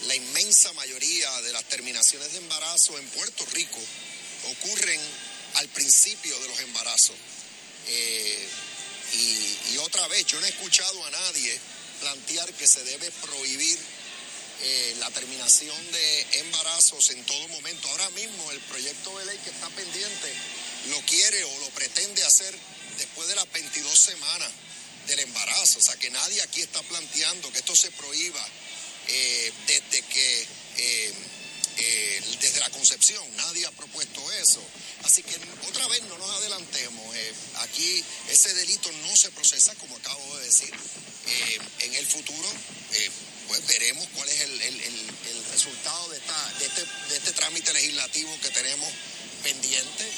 [0.07, 3.81] la inmensa mayoría de las terminaciones de embarazo en Puerto Rico
[4.51, 5.01] ocurren
[5.55, 7.17] al principio de los embarazos.
[7.87, 8.49] Eh,
[9.13, 11.59] y, otra vez, yo no he escuchado a nadie
[12.01, 13.79] plantear que se debe prohibir
[14.63, 17.89] eh, la terminación de embarazos en todo momento.
[17.89, 20.33] Ahora mismo el proyecto de ley que está pendiente
[20.89, 22.57] lo quiere o lo pretende hacer
[22.99, 24.51] después de las 22 semanas
[25.07, 25.79] del embarazo.
[25.79, 28.47] O sea, que nadie aquí está planteando que esto se prohíba
[29.09, 30.47] eh, desde que
[30.77, 31.13] eh,
[31.77, 33.23] eh, desde la concepción.
[33.37, 34.63] Nadie ha propuesto eso.
[35.05, 35.35] Así que
[35.69, 37.17] otra vez no nos adelantemos.
[37.57, 40.73] Aquí ese delito no se procesa, como acabo de decir.
[41.81, 42.49] En el futuro,
[43.49, 46.81] pues veremos cuál es el, el- el- el resultado de, esta- de este,
[47.11, 48.91] de este trámite legislativo que tenemos
[49.43, 50.13] pendiente.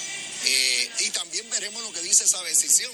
[1.00, 2.92] Y también veremos lo que dice esa decisión,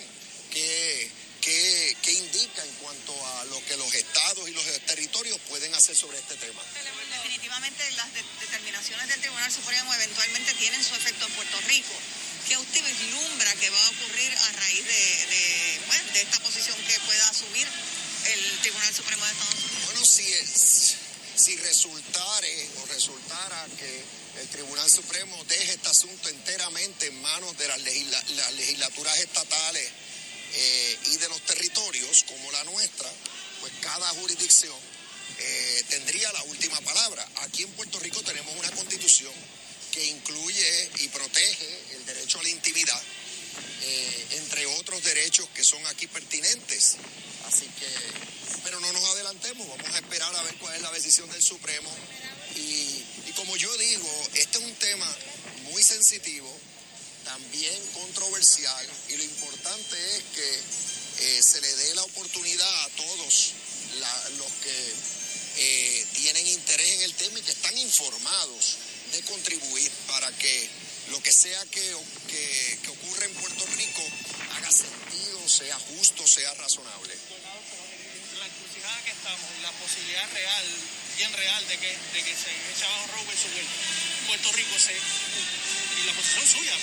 [0.51, 1.11] que,
[1.43, 5.97] que, que indica en cuanto a lo que los estados y los territorios pueden hacer
[5.97, 6.63] sobre este tema.
[7.11, 11.93] Definitivamente las de- determinaciones del Tribunal Supremo eventualmente tienen su efecto en Puerto Rico.
[12.49, 16.99] ¿Qué usted vislumbra que va a ocurrir a raíz de, de, de esta posición que
[17.01, 17.67] pueda asumir
[18.27, 19.85] el Tribunal Supremo de Estados Unidos?
[19.87, 20.95] Bueno, si, es-
[21.37, 24.05] si resultare o resultara que
[24.43, 29.91] el Tribunal Supremo deje este asunto enteramente en manos de las, legisla- las legislaturas estatales
[30.55, 33.11] eh, y de los territorios como la nuestra,
[33.61, 34.77] pues cada jurisdicción
[35.39, 37.27] eh, tendría la última palabra.
[37.43, 39.33] Aquí en Puerto Rico tenemos una constitución
[39.91, 43.03] que incluye y protege el derecho a la intimidad,
[43.83, 46.97] eh, entre otros derechos que son aquí pertinentes.
[47.47, 47.89] Así que,
[48.65, 51.91] pero no nos adelantemos, vamos a esperar a ver cuál es la decisión del Supremo.
[52.57, 55.17] Y, y como yo digo, este es un tema
[55.71, 56.55] muy sensitivo,
[57.25, 60.61] también controversial, y lo importante es que
[61.39, 63.53] eh, se le dé la oportunidad a todos
[64.01, 64.93] la- los que
[65.59, 68.77] eh, tienen interés en el tema y que están informados
[69.13, 70.69] de contribuir para que
[71.11, 71.95] lo que sea que,
[72.29, 74.03] que, que ocurra en Puerto Rico
[74.57, 77.15] haga sentido, sea justo, sea razonable.
[78.39, 80.65] la encrucijada que estamos, la posibilidad real,
[81.19, 83.67] bien real, de que, de que se eche abajo Wade.
[84.27, 84.93] Puerto Rico se.
[84.95, 86.77] Y la posición suya,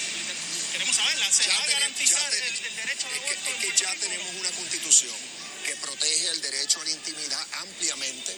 [0.80, 2.39] queremos saberla, ¿se Ya va a garantizar el,
[2.75, 3.49] derecho de Es que, aborto?
[3.49, 5.15] es que ya tenemos una constitución
[5.65, 8.38] que protege el derecho a la intimidad ampliamente.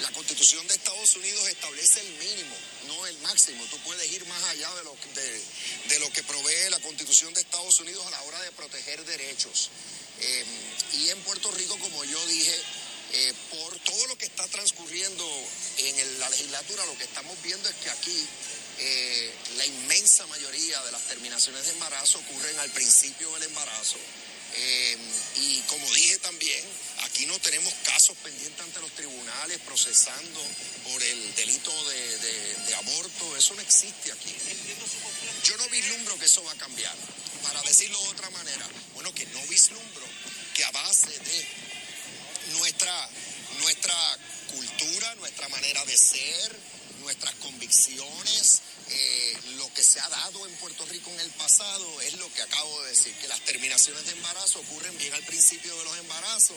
[0.00, 3.64] La constitución de Estados Unidos establece el mínimo, no el máximo.
[3.66, 5.42] Tú puedes ir más allá de lo, que- de,
[5.88, 9.68] de lo que provee la constitución de Estados Unidos a la hora de proteger derechos.
[10.20, 10.44] Eh,
[10.94, 12.54] y en Puerto Rico, como yo dije,
[13.12, 15.26] eh, por todo lo que está transcurriendo
[15.78, 18.26] en el- la legislatura, lo que estamos viendo es que aquí
[18.82, 23.98] eh, la inmensa mayoría de las terminaciones de embarazo ocurren al principio del embarazo.
[24.52, 24.96] Eh,
[25.36, 26.64] y como dije también,
[27.02, 30.40] aquí no tenemos casos pendientes ante los tribunales procesando
[30.84, 33.36] por el delito de, aborto.
[33.36, 34.34] Eso no existe aquí.
[35.44, 36.94] Yo no vislumbro que eso va a cambiar.
[37.42, 40.06] Para decirlo de otra manera, bueno, que no vislumbro
[40.54, 41.46] que a base de
[42.52, 43.10] nuestra,
[43.60, 44.18] nuestra
[44.54, 46.56] cultura, nuestra manera de ser,
[47.00, 48.62] nuestras convicciones,
[48.92, 52.42] eh, lo que se ha dado en Puerto Rico en el pasado es lo que
[52.42, 56.56] acabo de decir, que las terminaciones de embarazo ocurren bien al principio de los embarazos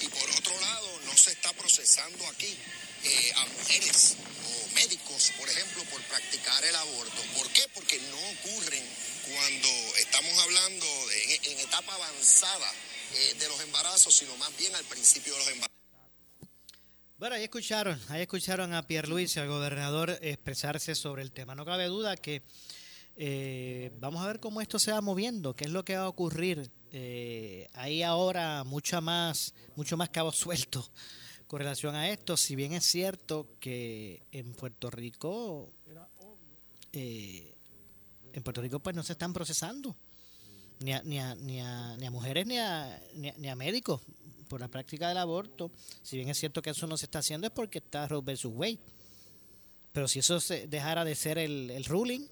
[0.00, 2.56] y por otro lado no se está procesando aquí
[3.04, 4.16] eh, a mujeres
[4.46, 7.22] o médicos, por ejemplo, por practicar el aborto.
[7.36, 7.66] ¿Por qué?
[7.74, 8.84] Porque no ocurren
[9.28, 9.68] cuando
[9.98, 10.86] estamos hablando
[11.42, 12.72] en etapa avanzada
[13.14, 15.83] eh, de los embarazos, sino más bien al principio de los embarazos.
[17.16, 21.54] Bueno, ahí escucharon, ahí escucharon a Pierre Luis, al gobernador, expresarse sobre el tema.
[21.54, 22.42] No cabe duda que
[23.14, 26.08] eh, vamos a ver cómo esto se va moviendo, qué es lo que va a
[26.08, 26.72] ocurrir.
[26.90, 30.90] Eh, hay ahora mucho más, mucho más cabo suelto
[31.46, 32.36] con relación a esto.
[32.36, 35.72] Si bien es cierto que en Puerto Rico,
[36.92, 37.54] eh,
[38.32, 39.96] en Puerto Rico pues no se están procesando
[40.80, 44.02] ni a, ni a, ni a, ni a mujeres ni a, ni a médicos
[44.44, 45.70] por la práctica del aborto.
[46.02, 48.52] Si bien es cierto que eso no se está haciendo es porque está Roe versus
[48.54, 48.78] Wade.
[49.92, 52.26] Pero si eso se dejara de ser el, el ruling,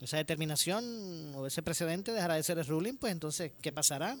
[0.00, 4.16] esa determinación o ese precedente dejara de ser el ruling, pues entonces, ¿qué pasará?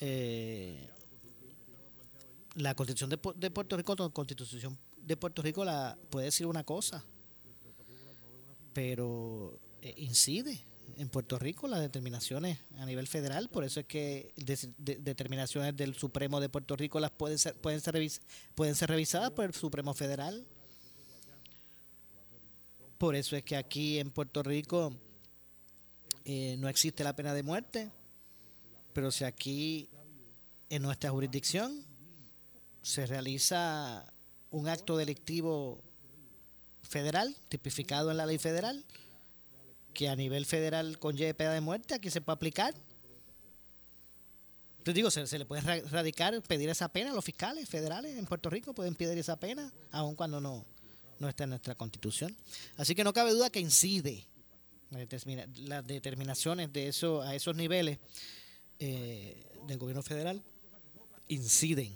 [0.00, 0.88] Eh,
[2.56, 6.64] la constitución de, de Puerto Rico, la constitución de Puerto Rico la puede decir una
[6.64, 7.04] cosa,
[8.72, 10.64] pero eh, incide
[11.00, 15.76] en Puerto Rico las determinaciones a nivel federal, por eso es que de- de- determinaciones
[15.76, 18.20] del Supremo de Puerto Rico las pueden ser pueden ser revis-
[18.54, 20.46] pueden ser revisadas por el Supremo Federal.
[22.98, 24.92] Por eso es que aquí en Puerto Rico
[26.26, 27.90] eh, no existe la pena de muerte,
[28.92, 29.88] pero si aquí
[30.68, 31.82] en nuestra jurisdicción
[32.82, 34.04] se realiza
[34.50, 35.82] un acto delictivo
[36.82, 38.84] federal, tipificado en la ley federal,
[39.94, 42.74] que a nivel federal conlleve pena de muerte, aquí se puede aplicar.
[44.82, 48.16] Te digo, se, se le puede ra- radicar, pedir esa pena a los fiscales federales
[48.16, 50.64] en Puerto Rico, pueden pedir esa pena, aun cuando no,
[51.18, 52.34] no está en nuestra constitución.
[52.76, 54.26] Así que no cabe duda que incide
[54.90, 57.98] las determinaciones de eso a esos niveles
[58.78, 60.42] eh, del gobierno federal
[61.28, 61.94] inciden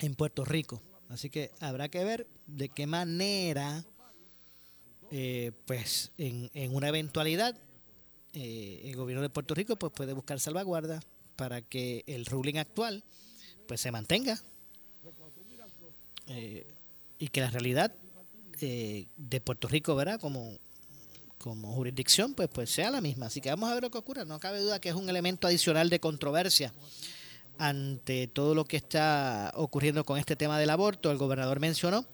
[0.00, 0.82] en Puerto Rico.
[1.10, 3.84] Así que habrá que ver de qué manera,
[5.10, 7.56] eh, pues en, en una eventualidad,
[8.34, 11.00] eh, el gobierno de Puerto Rico pues puede buscar salvaguarda
[11.36, 13.02] para que el ruling actual
[13.66, 14.40] pues se mantenga
[16.26, 16.66] eh,
[17.18, 17.92] y que la realidad
[18.60, 20.20] eh, de Puerto Rico, ¿verdad?
[20.20, 20.58] Como,
[21.38, 23.26] como jurisdicción, pues, pues sea la misma.
[23.26, 24.24] Así que vamos a ver lo que ocurre.
[24.24, 26.72] No cabe duda que es un elemento adicional de controversia
[27.56, 31.10] ante todo lo que está ocurriendo con este tema del aborto.
[31.10, 32.06] El gobernador mencionó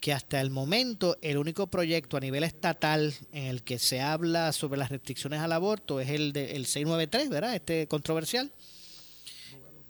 [0.00, 4.52] que hasta el momento el único proyecto a nivel estatal en el que se habla
[4.52, 7.54] sobre las restricciones al aborto es el del 693, ¿verdad?
[7.54, 8.52] Este controversial,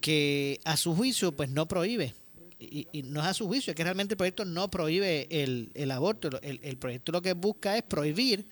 [0.01, 2.15] que a su juicio pues no prohíbe,
[2.59, 5.91] y, no es a su juicio, es que realmente el proyecto no prohíbe el, el
[5.91, 8.49] aborto, el, el proyecto lo que busca es prohibir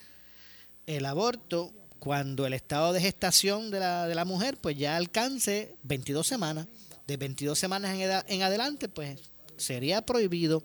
[0.86, 5.74] el aborto cuando el estado de gestación de la, de la mujer pues ya alcance
[5.84, 6.66] 22 semanas,
[7.06, 10.62] de 22 semanas en, edad, en adelante pues sería prohibido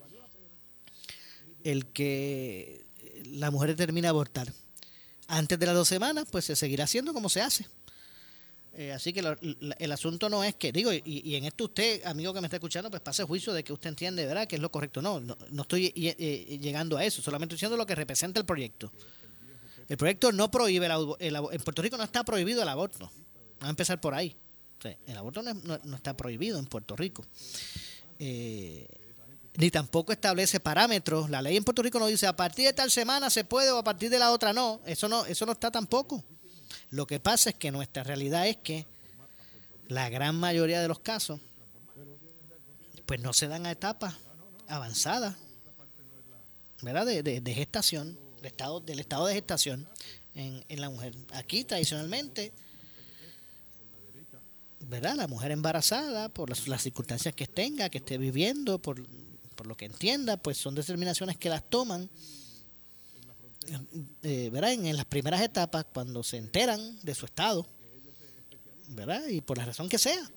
[1.64, 2.86] el que
[3.26, 4.52] la mujer termine a abortar.
[5.28, 7.68] Antes de las dos semanas, pues se seguirá haciendo como se hace.
[8.74, 12.34] Eh, así que lo- el asunto no es que, digo, y, en esto usted, amigo
[12.34, 14.72] que me está escuchando, pues pase juicio de que usted entiende, ¿verdad?, que es lo
[14.72, 15.02] correcto.
[15.02, 18.46] No, no, no estoy eh, eh, llegando a eso, solamente diciendo lo que representa el
[18.46, 18.92] proyecto.
[19.90, 23.00] El proyecto no prohíbe, el, el abo- en Puerto Rico no está prohibido el aborto.
[23.60, 24.36] Vamos a empezar por ahí.
[25.08, 27.26] El aborto no, es- no- no está prohibido en Puerto Rico.
[29.60, 31.30] Ni tampoco establece parámetros.
[31.30, 33.78] La ley en Puerto Rico no dice a partir de tal semana se puede o
[33.78, 34.80] a partir de la otra no.
[34.86, 36.24] Eso no, eso no está tampoco.
[36.92, 38.88] Lo que pasa es que nuestra realidad es que
[39.90, 41.42] la gran mayoría de los casos
[43.06, 44.16] pues no se dan a etapas
[44.68, 45.36] avanzadas,
[46.82, 47.06] ¿verdad?
[47.06, 49.90] De, de- gestación, de estado, del estado de gestación
[50.36, 51.16] en, en la mujer.
[51.34, 52.54] Aquí tradicionalmente,
[54.88, 55.16] ¿verdad?
[55.16, 59.04] La mujer embarazada, por las, las circunstancias que tenga, que esté viviendo, por,
[59.60, 62.10] por lo que entienda, pues son determinaciones que las toman,
[64.24, 64.72] eh, ¿verdad?
[64.72, 67.68] En, las primeras etapas, cuando se enteran de su estado,
[68.88, 69.28] ¿verdad?
[69.28, 70.32] Y por la razón que sea.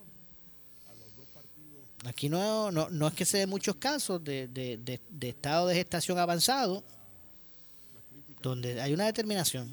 [2.04, 5.76] Aquí no, no, no es que se den muchos casos de, de, de, estado de
[5.76, 6.82] gestación avanzado,
[8.42, 9.72] donde hay una determinación.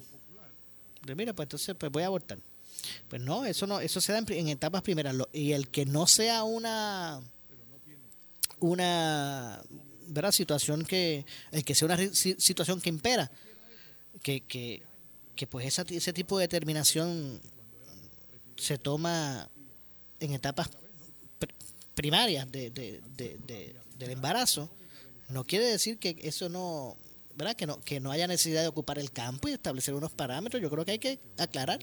[1.08, 2.38] De, mira, pues entonces pues voy a abortar.
[3.08, 5.16] Pues no, eso no, eso se da en, etapas primeras.
[5.34, 7.24] Y el que no sea una
[8.60, 9.62] una
[10.07, 10.32] ¿verdad?
[10.32, 13.32] situación que el que sea una situación que impera
[14.24, 14.82] que, que,
[15.36, 17.39] que pues esa, ese tipo de determinación
[18.57, 19.49] se toma
[20.20, 20.70] en etapas
[21.39, 21.53] pr-
[21.95, 24.70] primarias de, de- de- de- del embarazo
[25.30, 26.97] no quiere decir que eso no
[27.36, 30.62] verdad que no que no haya necesidad de ocupar el campo y establecer unos parámetros.
[30.62, 31.80] Yo creo que hay que aclarar.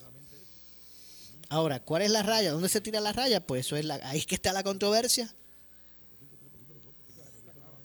[1.49, 4.21] Ahora cuál es la raya dónde se tira la raya pues eso es la ahí
[4.23, 5.33] que está la controversia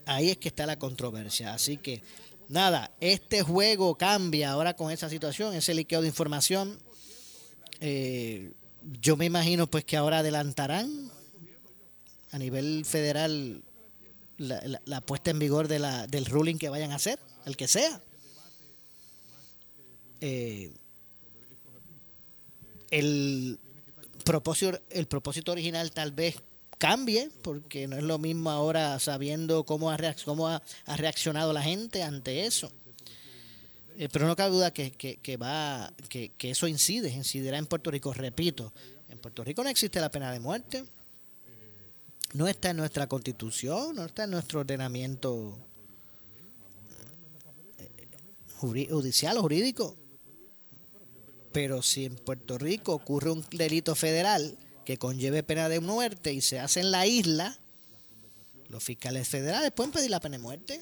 [0.06, 2.02] ahí es que está la controversia así que
[2.49, 6.78] nada este juego cambia ahora con esa situación ese liqueo de información
[7.80, 8.52] eh,
[9.02, 11.12] yo me imagino pues que ahora adelantarán
[12.32, 13.64] a nivel federal
[14.38, 18.02] la, puesta en vigor de la, del ruling que vayan a hacer, el que sea.
[20.20, 20.72] Eh,
[22.89, 23.60] el
[24.24, 26.41] propósito, el propósito original tal vez
[26.82, 31.62] cambie, porque no es lo mismo ahora sabiendo cómo ha, cómo ha, ha reaccionado la
[31.62, 32.72] gente ante eso.
[33.98, 37.68] Eh, pero no cabe duda que, que, que va que, que eso incide, incidirá en
[37.68, 38.12] Puerto Rico.
[38.14, 38.74] Repito,
[39.10, 40.84] en Puerto Rico no existe la pena de muerte,
[42.34, 45.56] no está en nuestra constitución, no está en nuestro ordenamiento
[47.78, 48.08] eh,
[48.58, 49.96] judicial o jurídico.
[51.52, 56.42] Pero si en Puerto Rico ocurre un delito federal que conlleve pena de muerte y
[56.42, 57.58] se hace en la isla,
[58.70, 60.82] los fiscales federales pueden pedir la pena de muerte.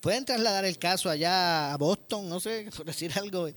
[0.00, 3.48] Pueden trasladar el caso allá a Boston, no sé, por decir algo,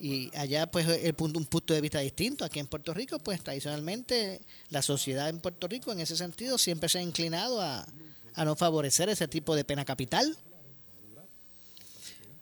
[0.00, 2.44] y allá pues el punto, un punto de vista distinto.
[2.44, 6.88] Aquí en Puerto Rico, pues tradicionalmente la sociedad en Puerto Rico en ese sentido siempre
[6.88, 7.86] se ha inclinado a,
[8.34, 10.36] a no favorecer ese tipo de pena capital.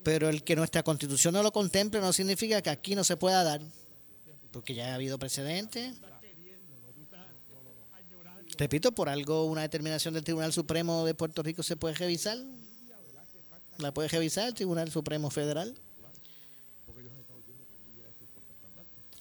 [0.03, 3.45] Pero el que nuestra constitución no lo contemple no significa que aquí no se pueda
[3.45, 3.61] dar,
[4.51, 5.96] porque ya ha habido precedentes.
[8.59, 12.38] Repito, por algo una determinación del Tribunal Supremo de Puerto Rico se puede revisar.
[13.78, 15.74] La puede revisar el Tribunal Supremo Federal.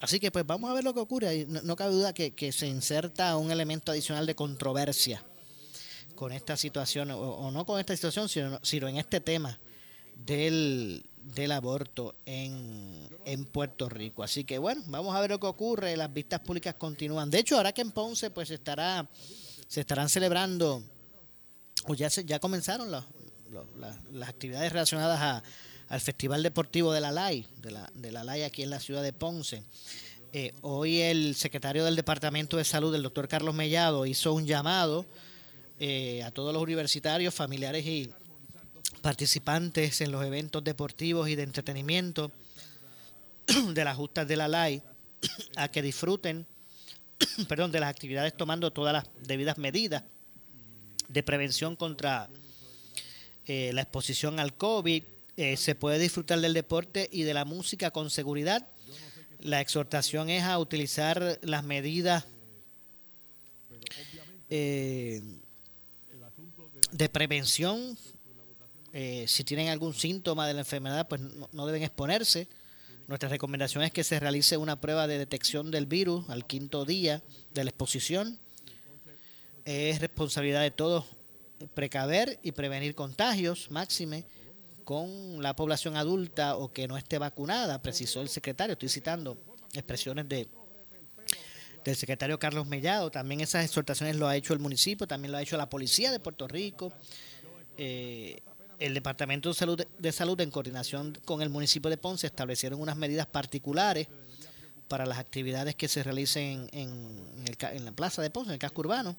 [0.00, 1.46] Así que pues vamos a ver lo que ocurre.
[1.46, 5.22] No, cabe duda que, que se inserta un elemento adicional de controversia
[6.14, 9.58] con esta situación, o, o no con esta situación, sino, sino en este tema
[10.16, 14.22] del, del aborto en, en Puerto Rico.
[14.22, 15.96] Así que bueno, vamos a ver lo que ocurre.
[15.96, 17.30] Las vistas públicas continúan.
[17.30, 19.08] De hecho, ahora que en Ponce pues estará,
[19.68, 20.82] se estarán celebrando,
[21.86, 23.04] o ya, se, ya comenzaron las,
[24.12, 25.42] las actividades relacionadas a,
[25.88, 29.02] al Festival Deportivo de la LAI, de la, de la LAI aquí en la ciudad
[29.02, 29.64] de Ponce.
[30.32, 35.04] Eh, hoy el secretario del Departamento de Salud, el doctor Carlos Mellado, hizo un llamado
[35.80, 38.08] eh, a todos los universitarios, familiares y
[39.00, 42.32] participantes en los eventos deportivos y de entretenimiento
[43.74, 44.82] de las justas de la LAI
[45.56, 46.46] a que disfruten
[47.48, 50.04] perdón, de las actividades tomando todas las debidas medidas
[51.08, 52.28] de prevención contra
[53.46, 55.02] eh, la exposición al COVID.
[55.56, 58.68] se puede disfrutar del deporte y de la música con seguridad
[59.42, 62.26] la exhortación es a utilizar las medidas
[64.50, 65.22] eh,
[66.92, 67.96] de prevención.
[68.92, 71.20] Eh, si tienen algún síntoma de la enfermedad, pues
[71.52, 72.48] no, deben exponerse.
[73.06, 77.22] Nuestra recomendación es que se realice una prueba de detección del virus al quinto día
[77.52, 78.38] de la exposición.
[79.64, 81.04] Es responsabilidad de todos
[81.74, 84.24] precaver y prevenir contagios, máxime
[84.84, 88.72] con la población adulta o que no esté vacunada, precisó el secretario.
[88.72, 89.38] Estoy citando
[89.74, 90.48] expresiones de
[91.84, 93.10] del secretario Carlos Mellado.
[93.10, 96.20] También esas exhortaciones lo ha hecho el municipio, también lo ha hecho la policía de
[96.20, 96.92] Puerto Rico.
[97.76, 98.40] Eh,
[98.80, 102.96] el Departamento de Salud, de Salud, en coordinación con el municipio de Ponce, establecieron unas
[102.96, 104.08] medidas particulares
[104.88, 109.16] para las actividades que se realicen en, la plaza de Ponce, en el casco urbano.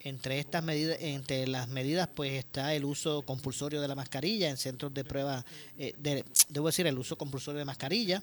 [0.00, 4.56] Entre estas medidas, entre las medidas, pues está el uso compulsorio de la mascarilla en
[4.56, 5.44] centros de prueba,
[5.78, 5.94] eh,
[6.48, 8.22] debo decir, el uso compulsorio de mascarilla.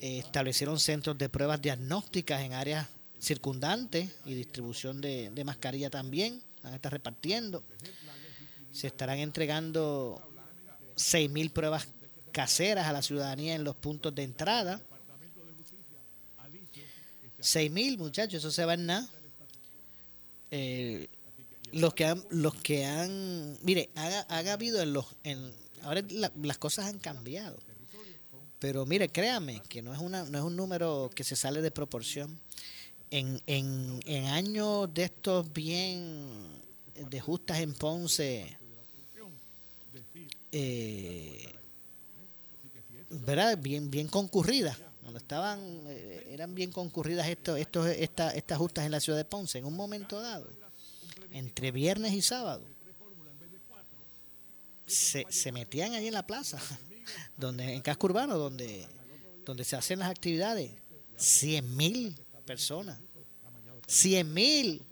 [0.00, 2.86] Eh, establecieron centros de pruebas diagnósticas en áreas
[3.18, 6.42] circundantes y distribución de, mascarilla también.
[6.62, 7.64] Van a estar repartiendo.
[8.72, 10.20] Se estarán entregando
[10.96, 11.88] 6.000 pruebas
[12.32, 14.80] caseras a la ciudadanía en los puntos de entrada.
[17.40, 19.08] 6.000 muchachos, eso se va en nada
[20.50, 21.08] eh,
[21.72, 25.52] los que han, los que han, mire, ha, habido en los, en,
[25.82, 27.58] ahora las cosas han cambiado,
[28.58, 31.70] pero mire, créame que no es una, no es un número que se sale de
[31.70, 32.40] proporción.
[33.10, 36.28] En, en, en años de estos bien
[37.08, 38.58] de justas en Ponce,
[40.52, 41.54] eh,
[43.10, 43.58] ¿verdad?
[43.58, 44.78] Bien, bien concurridas.
[45.02, 49.24] Cuando estaban, eh, eran bien concurridas estos, estos, esta, estas justas en la ciudad de
[49.24, 50.50] Ponce, en un momento dado,
[51.32, 52.62] entre viernes y sábado,
[54.86, 56.58] se, se metían allí en la plaza,
[57.36, 58.86] donde en casco urbano, donde,
[59.44, 60.72] donde se hacen las actividades,
[61.16, 62.98] cien mil personas,
[63.86, 64.82] cien mil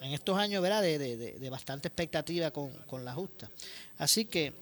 [0.00, 0.82] en estos años ¿verdad?
[0.82, 3.50] De, bastante expectativa con, la justa.
[3.98, 4.52] Así que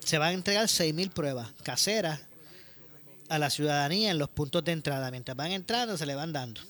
[0.00, 2.20] se van a entregar mil pruebas caseras
[3.28, 5.10] a la ciudadanía en los puntos de entrada.
[5.10, 6.60] Mientras van entrando, se le van dando.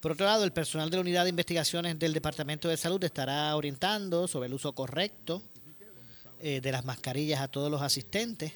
[0.00, 3.56] Por otro lado, el personal de la Unidad de Investigaciones del Departamento de Salud estará
[3.56, 5.42] orientando sobre el uso correcto
[6.42, 8.52] eh, de las mascarillas a todos los asistentes.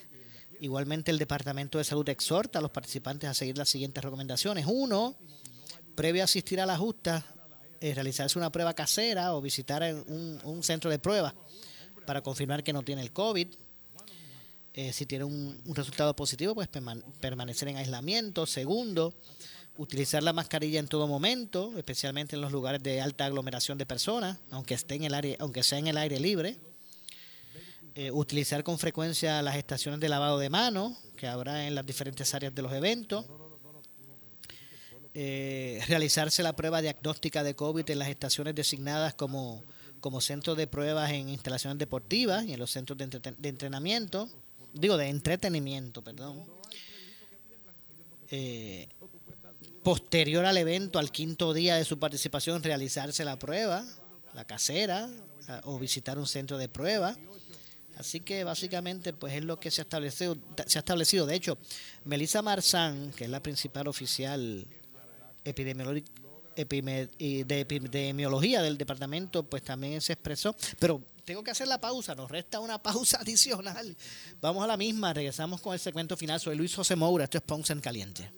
[0.61, 4.67] Igualmente, el Departamento de Salud exhorta a los participantes a seguir las siguientes recomendaciones.
[4.69, 5.17] Uno,
[5.95, 7.25] previo a asistir a la justa,
[7.81, 11.35] realizarse una prueba casera o visitar un, centro de pruebas
[12.07, 13.49] para confirmar que no tiene el COVID.
[14.75, 18.47] Eh, si tiene un, resultado positivo, pues permanecer en aislamiento.
[18.47, 19.15] Segundo,
[19.77, 24.39] utilizar la mascarilla en todo momento, especialmente en los lugares de alta aglomeración de personas,
[24.51, 26.59] aunque esté en el aire, aunque sea en el aire libre.
[27.95, 32.33] Eh, utilizar con frecuencia las estaciones de lavado de manos que habrá en las diferentes
[32.33, 33.25] áreas de los eventos.
[35.21, 39.65] Eh, realizarse la prueba diagnóstica de COVID en las estaciones designadas como,
[40.01, 44.29] como de pruebas en instalaciones deportivas y en los centros de, de entrenamiento
[44.73, 46.45] digo, de entretenimiento, perdón.
[48.31, 48.89] Eh,
[49.83, 53.85] posterior al evento, al quinto día de su participación, realizarse la prueba,
[54.35, 55.09] la casera,
[55.65, 57.17] o visitar un centro de prueba.
[57.97, 60.37] Así que básicamente pues es lo que se ha establecido.
[60.67, 61.27] Se ha establecido.
[61.27, 61.57] De hecho,
[62.05, 64.67] Melissa Marzán, que es la principal oficial
[65.55, 70.57] de epidemiología del departamento, pues también se expresó.
[70.79, 73.97] Pero tengo que hacer la pausa, nos resta una pausa adicional.
[74.41, 76.41] Vamos a la misma, regresamos con el segmento final.
[76.41, 78.33] Soy Luis José Moura, esto es Ponce en Caliente.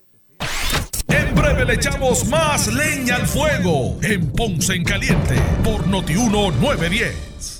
[1.06, 7.59] En breve le echamos más leña al fuego en Ponce en Caliente por Notiuno 910.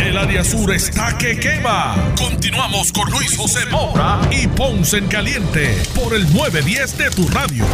[0.00, 2.14] El área sur está que quema.
[2.18, 7.64] Continuamos con Luis José Moura y Ponce en Caliente por el 910 de tu radio.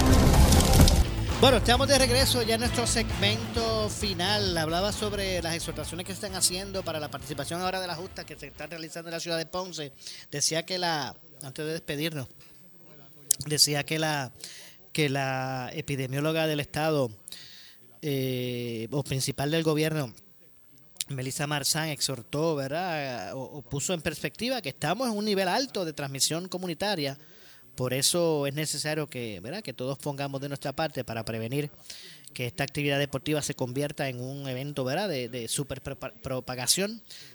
[1.41, 4.57] Bueno, estamos de regreso ya en nuestro segmento final.
[4.59, 8.37] Hablaba sobre las exhortaciones que están haciendo para la participación ahora de la justa que
[8.37, 9.93] se están realizando en la ciudad de Ponce.
[10.31, 12.29] Decía que la, antes de despedirnos,
[13.47, 14.33] decía que la,
[14.93, 17.11] que la epidemióloga del Estado
[18.03, 20.13] eh, o principal del gobierno,
[21.11, 23.33] Melissa Marzán exhortó, ¿verdad?
[23.35, 27.19] O, puso en perspectiva que estamos en un nivel alto de transmisión comunitaria.
[27.75, 29.63] Por eso es necesario que, ¿verdad?
[29.63, 31.71] que todos pongamos de nuestra parte para prevenir
[32.33, 35.09] que esta actividad deportiva se convierta en un evento ¿verdad?
[35.09, 35.49] de, de.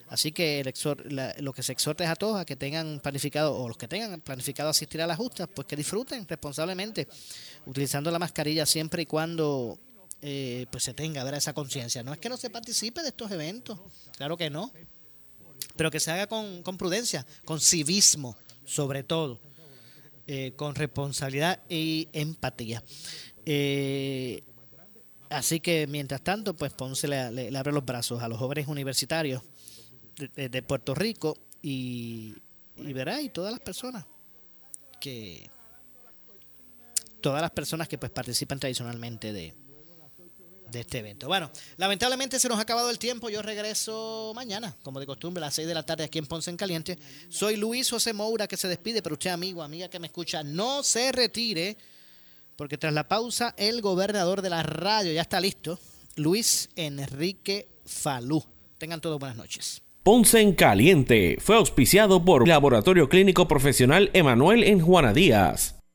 [0.07, 2.99] Así que el exhor, la, lo que se exhorta es a todos a que tengan
[3.01, 7.07] planificado, o los que tengan planificado asistir a la justa, pues que disfruten responsablemente,
[7.65, 9.79] utilizando la mascarilla siempre y cuando
[10.21, 11.37] eh, pues se tenga ¿verdad?
[11.37, 12.03] esa conciencia.
[12.03, 13.79] No es que no se participe de estos eventos,
[14.17, 14.71] claro que no,
[15.75, 19.39] pero que se haga con, con prudencia, con civismo, sobre todo,
[20.27, 22.83] eh, con responsabilidad y empatía.
[23.45, 24.43] Eh,
[25.29, 29.43] así que mientras tanto, pues Ponce le, le, abre los brazos a los jóvenes universitarios
[30.35, 32.35] de, de Puerto Rico y,
[32.77, 34.05] y verá, y todas las personas
[34.99, 35.49] que
[37.21, 39.53] todas las personas que pues participan tradicionalmente de,
[40.79, 41.27] este evento.
[41.27, 43.29] Bueno, lamentablemente se nos ha acabado el tiempo.
[43.29, 46.49] Yo regreso mañana, como de costumbre, a las 6 de la tarde aquí en Ponce
[46.49, 46.97] en Caliente.
[47.29, 50.83] Soy Luis José Moura que se despide, pero usted, amigo, amiga que me escucha, no
[50.83, 51.77] se retire,
[52.55, 55.79] porque tras la pausa, el gobernador de la radio ya está listo,
[56.15, 58.43] Luis Enrique Falú.
[58.77, 59.81] Tengan todos buenas noches.
[60.03, 65.75] Ponce en Caliente fue auspiciado por Laboratorio Clínico Profesional Emanuel en Juana Díaz.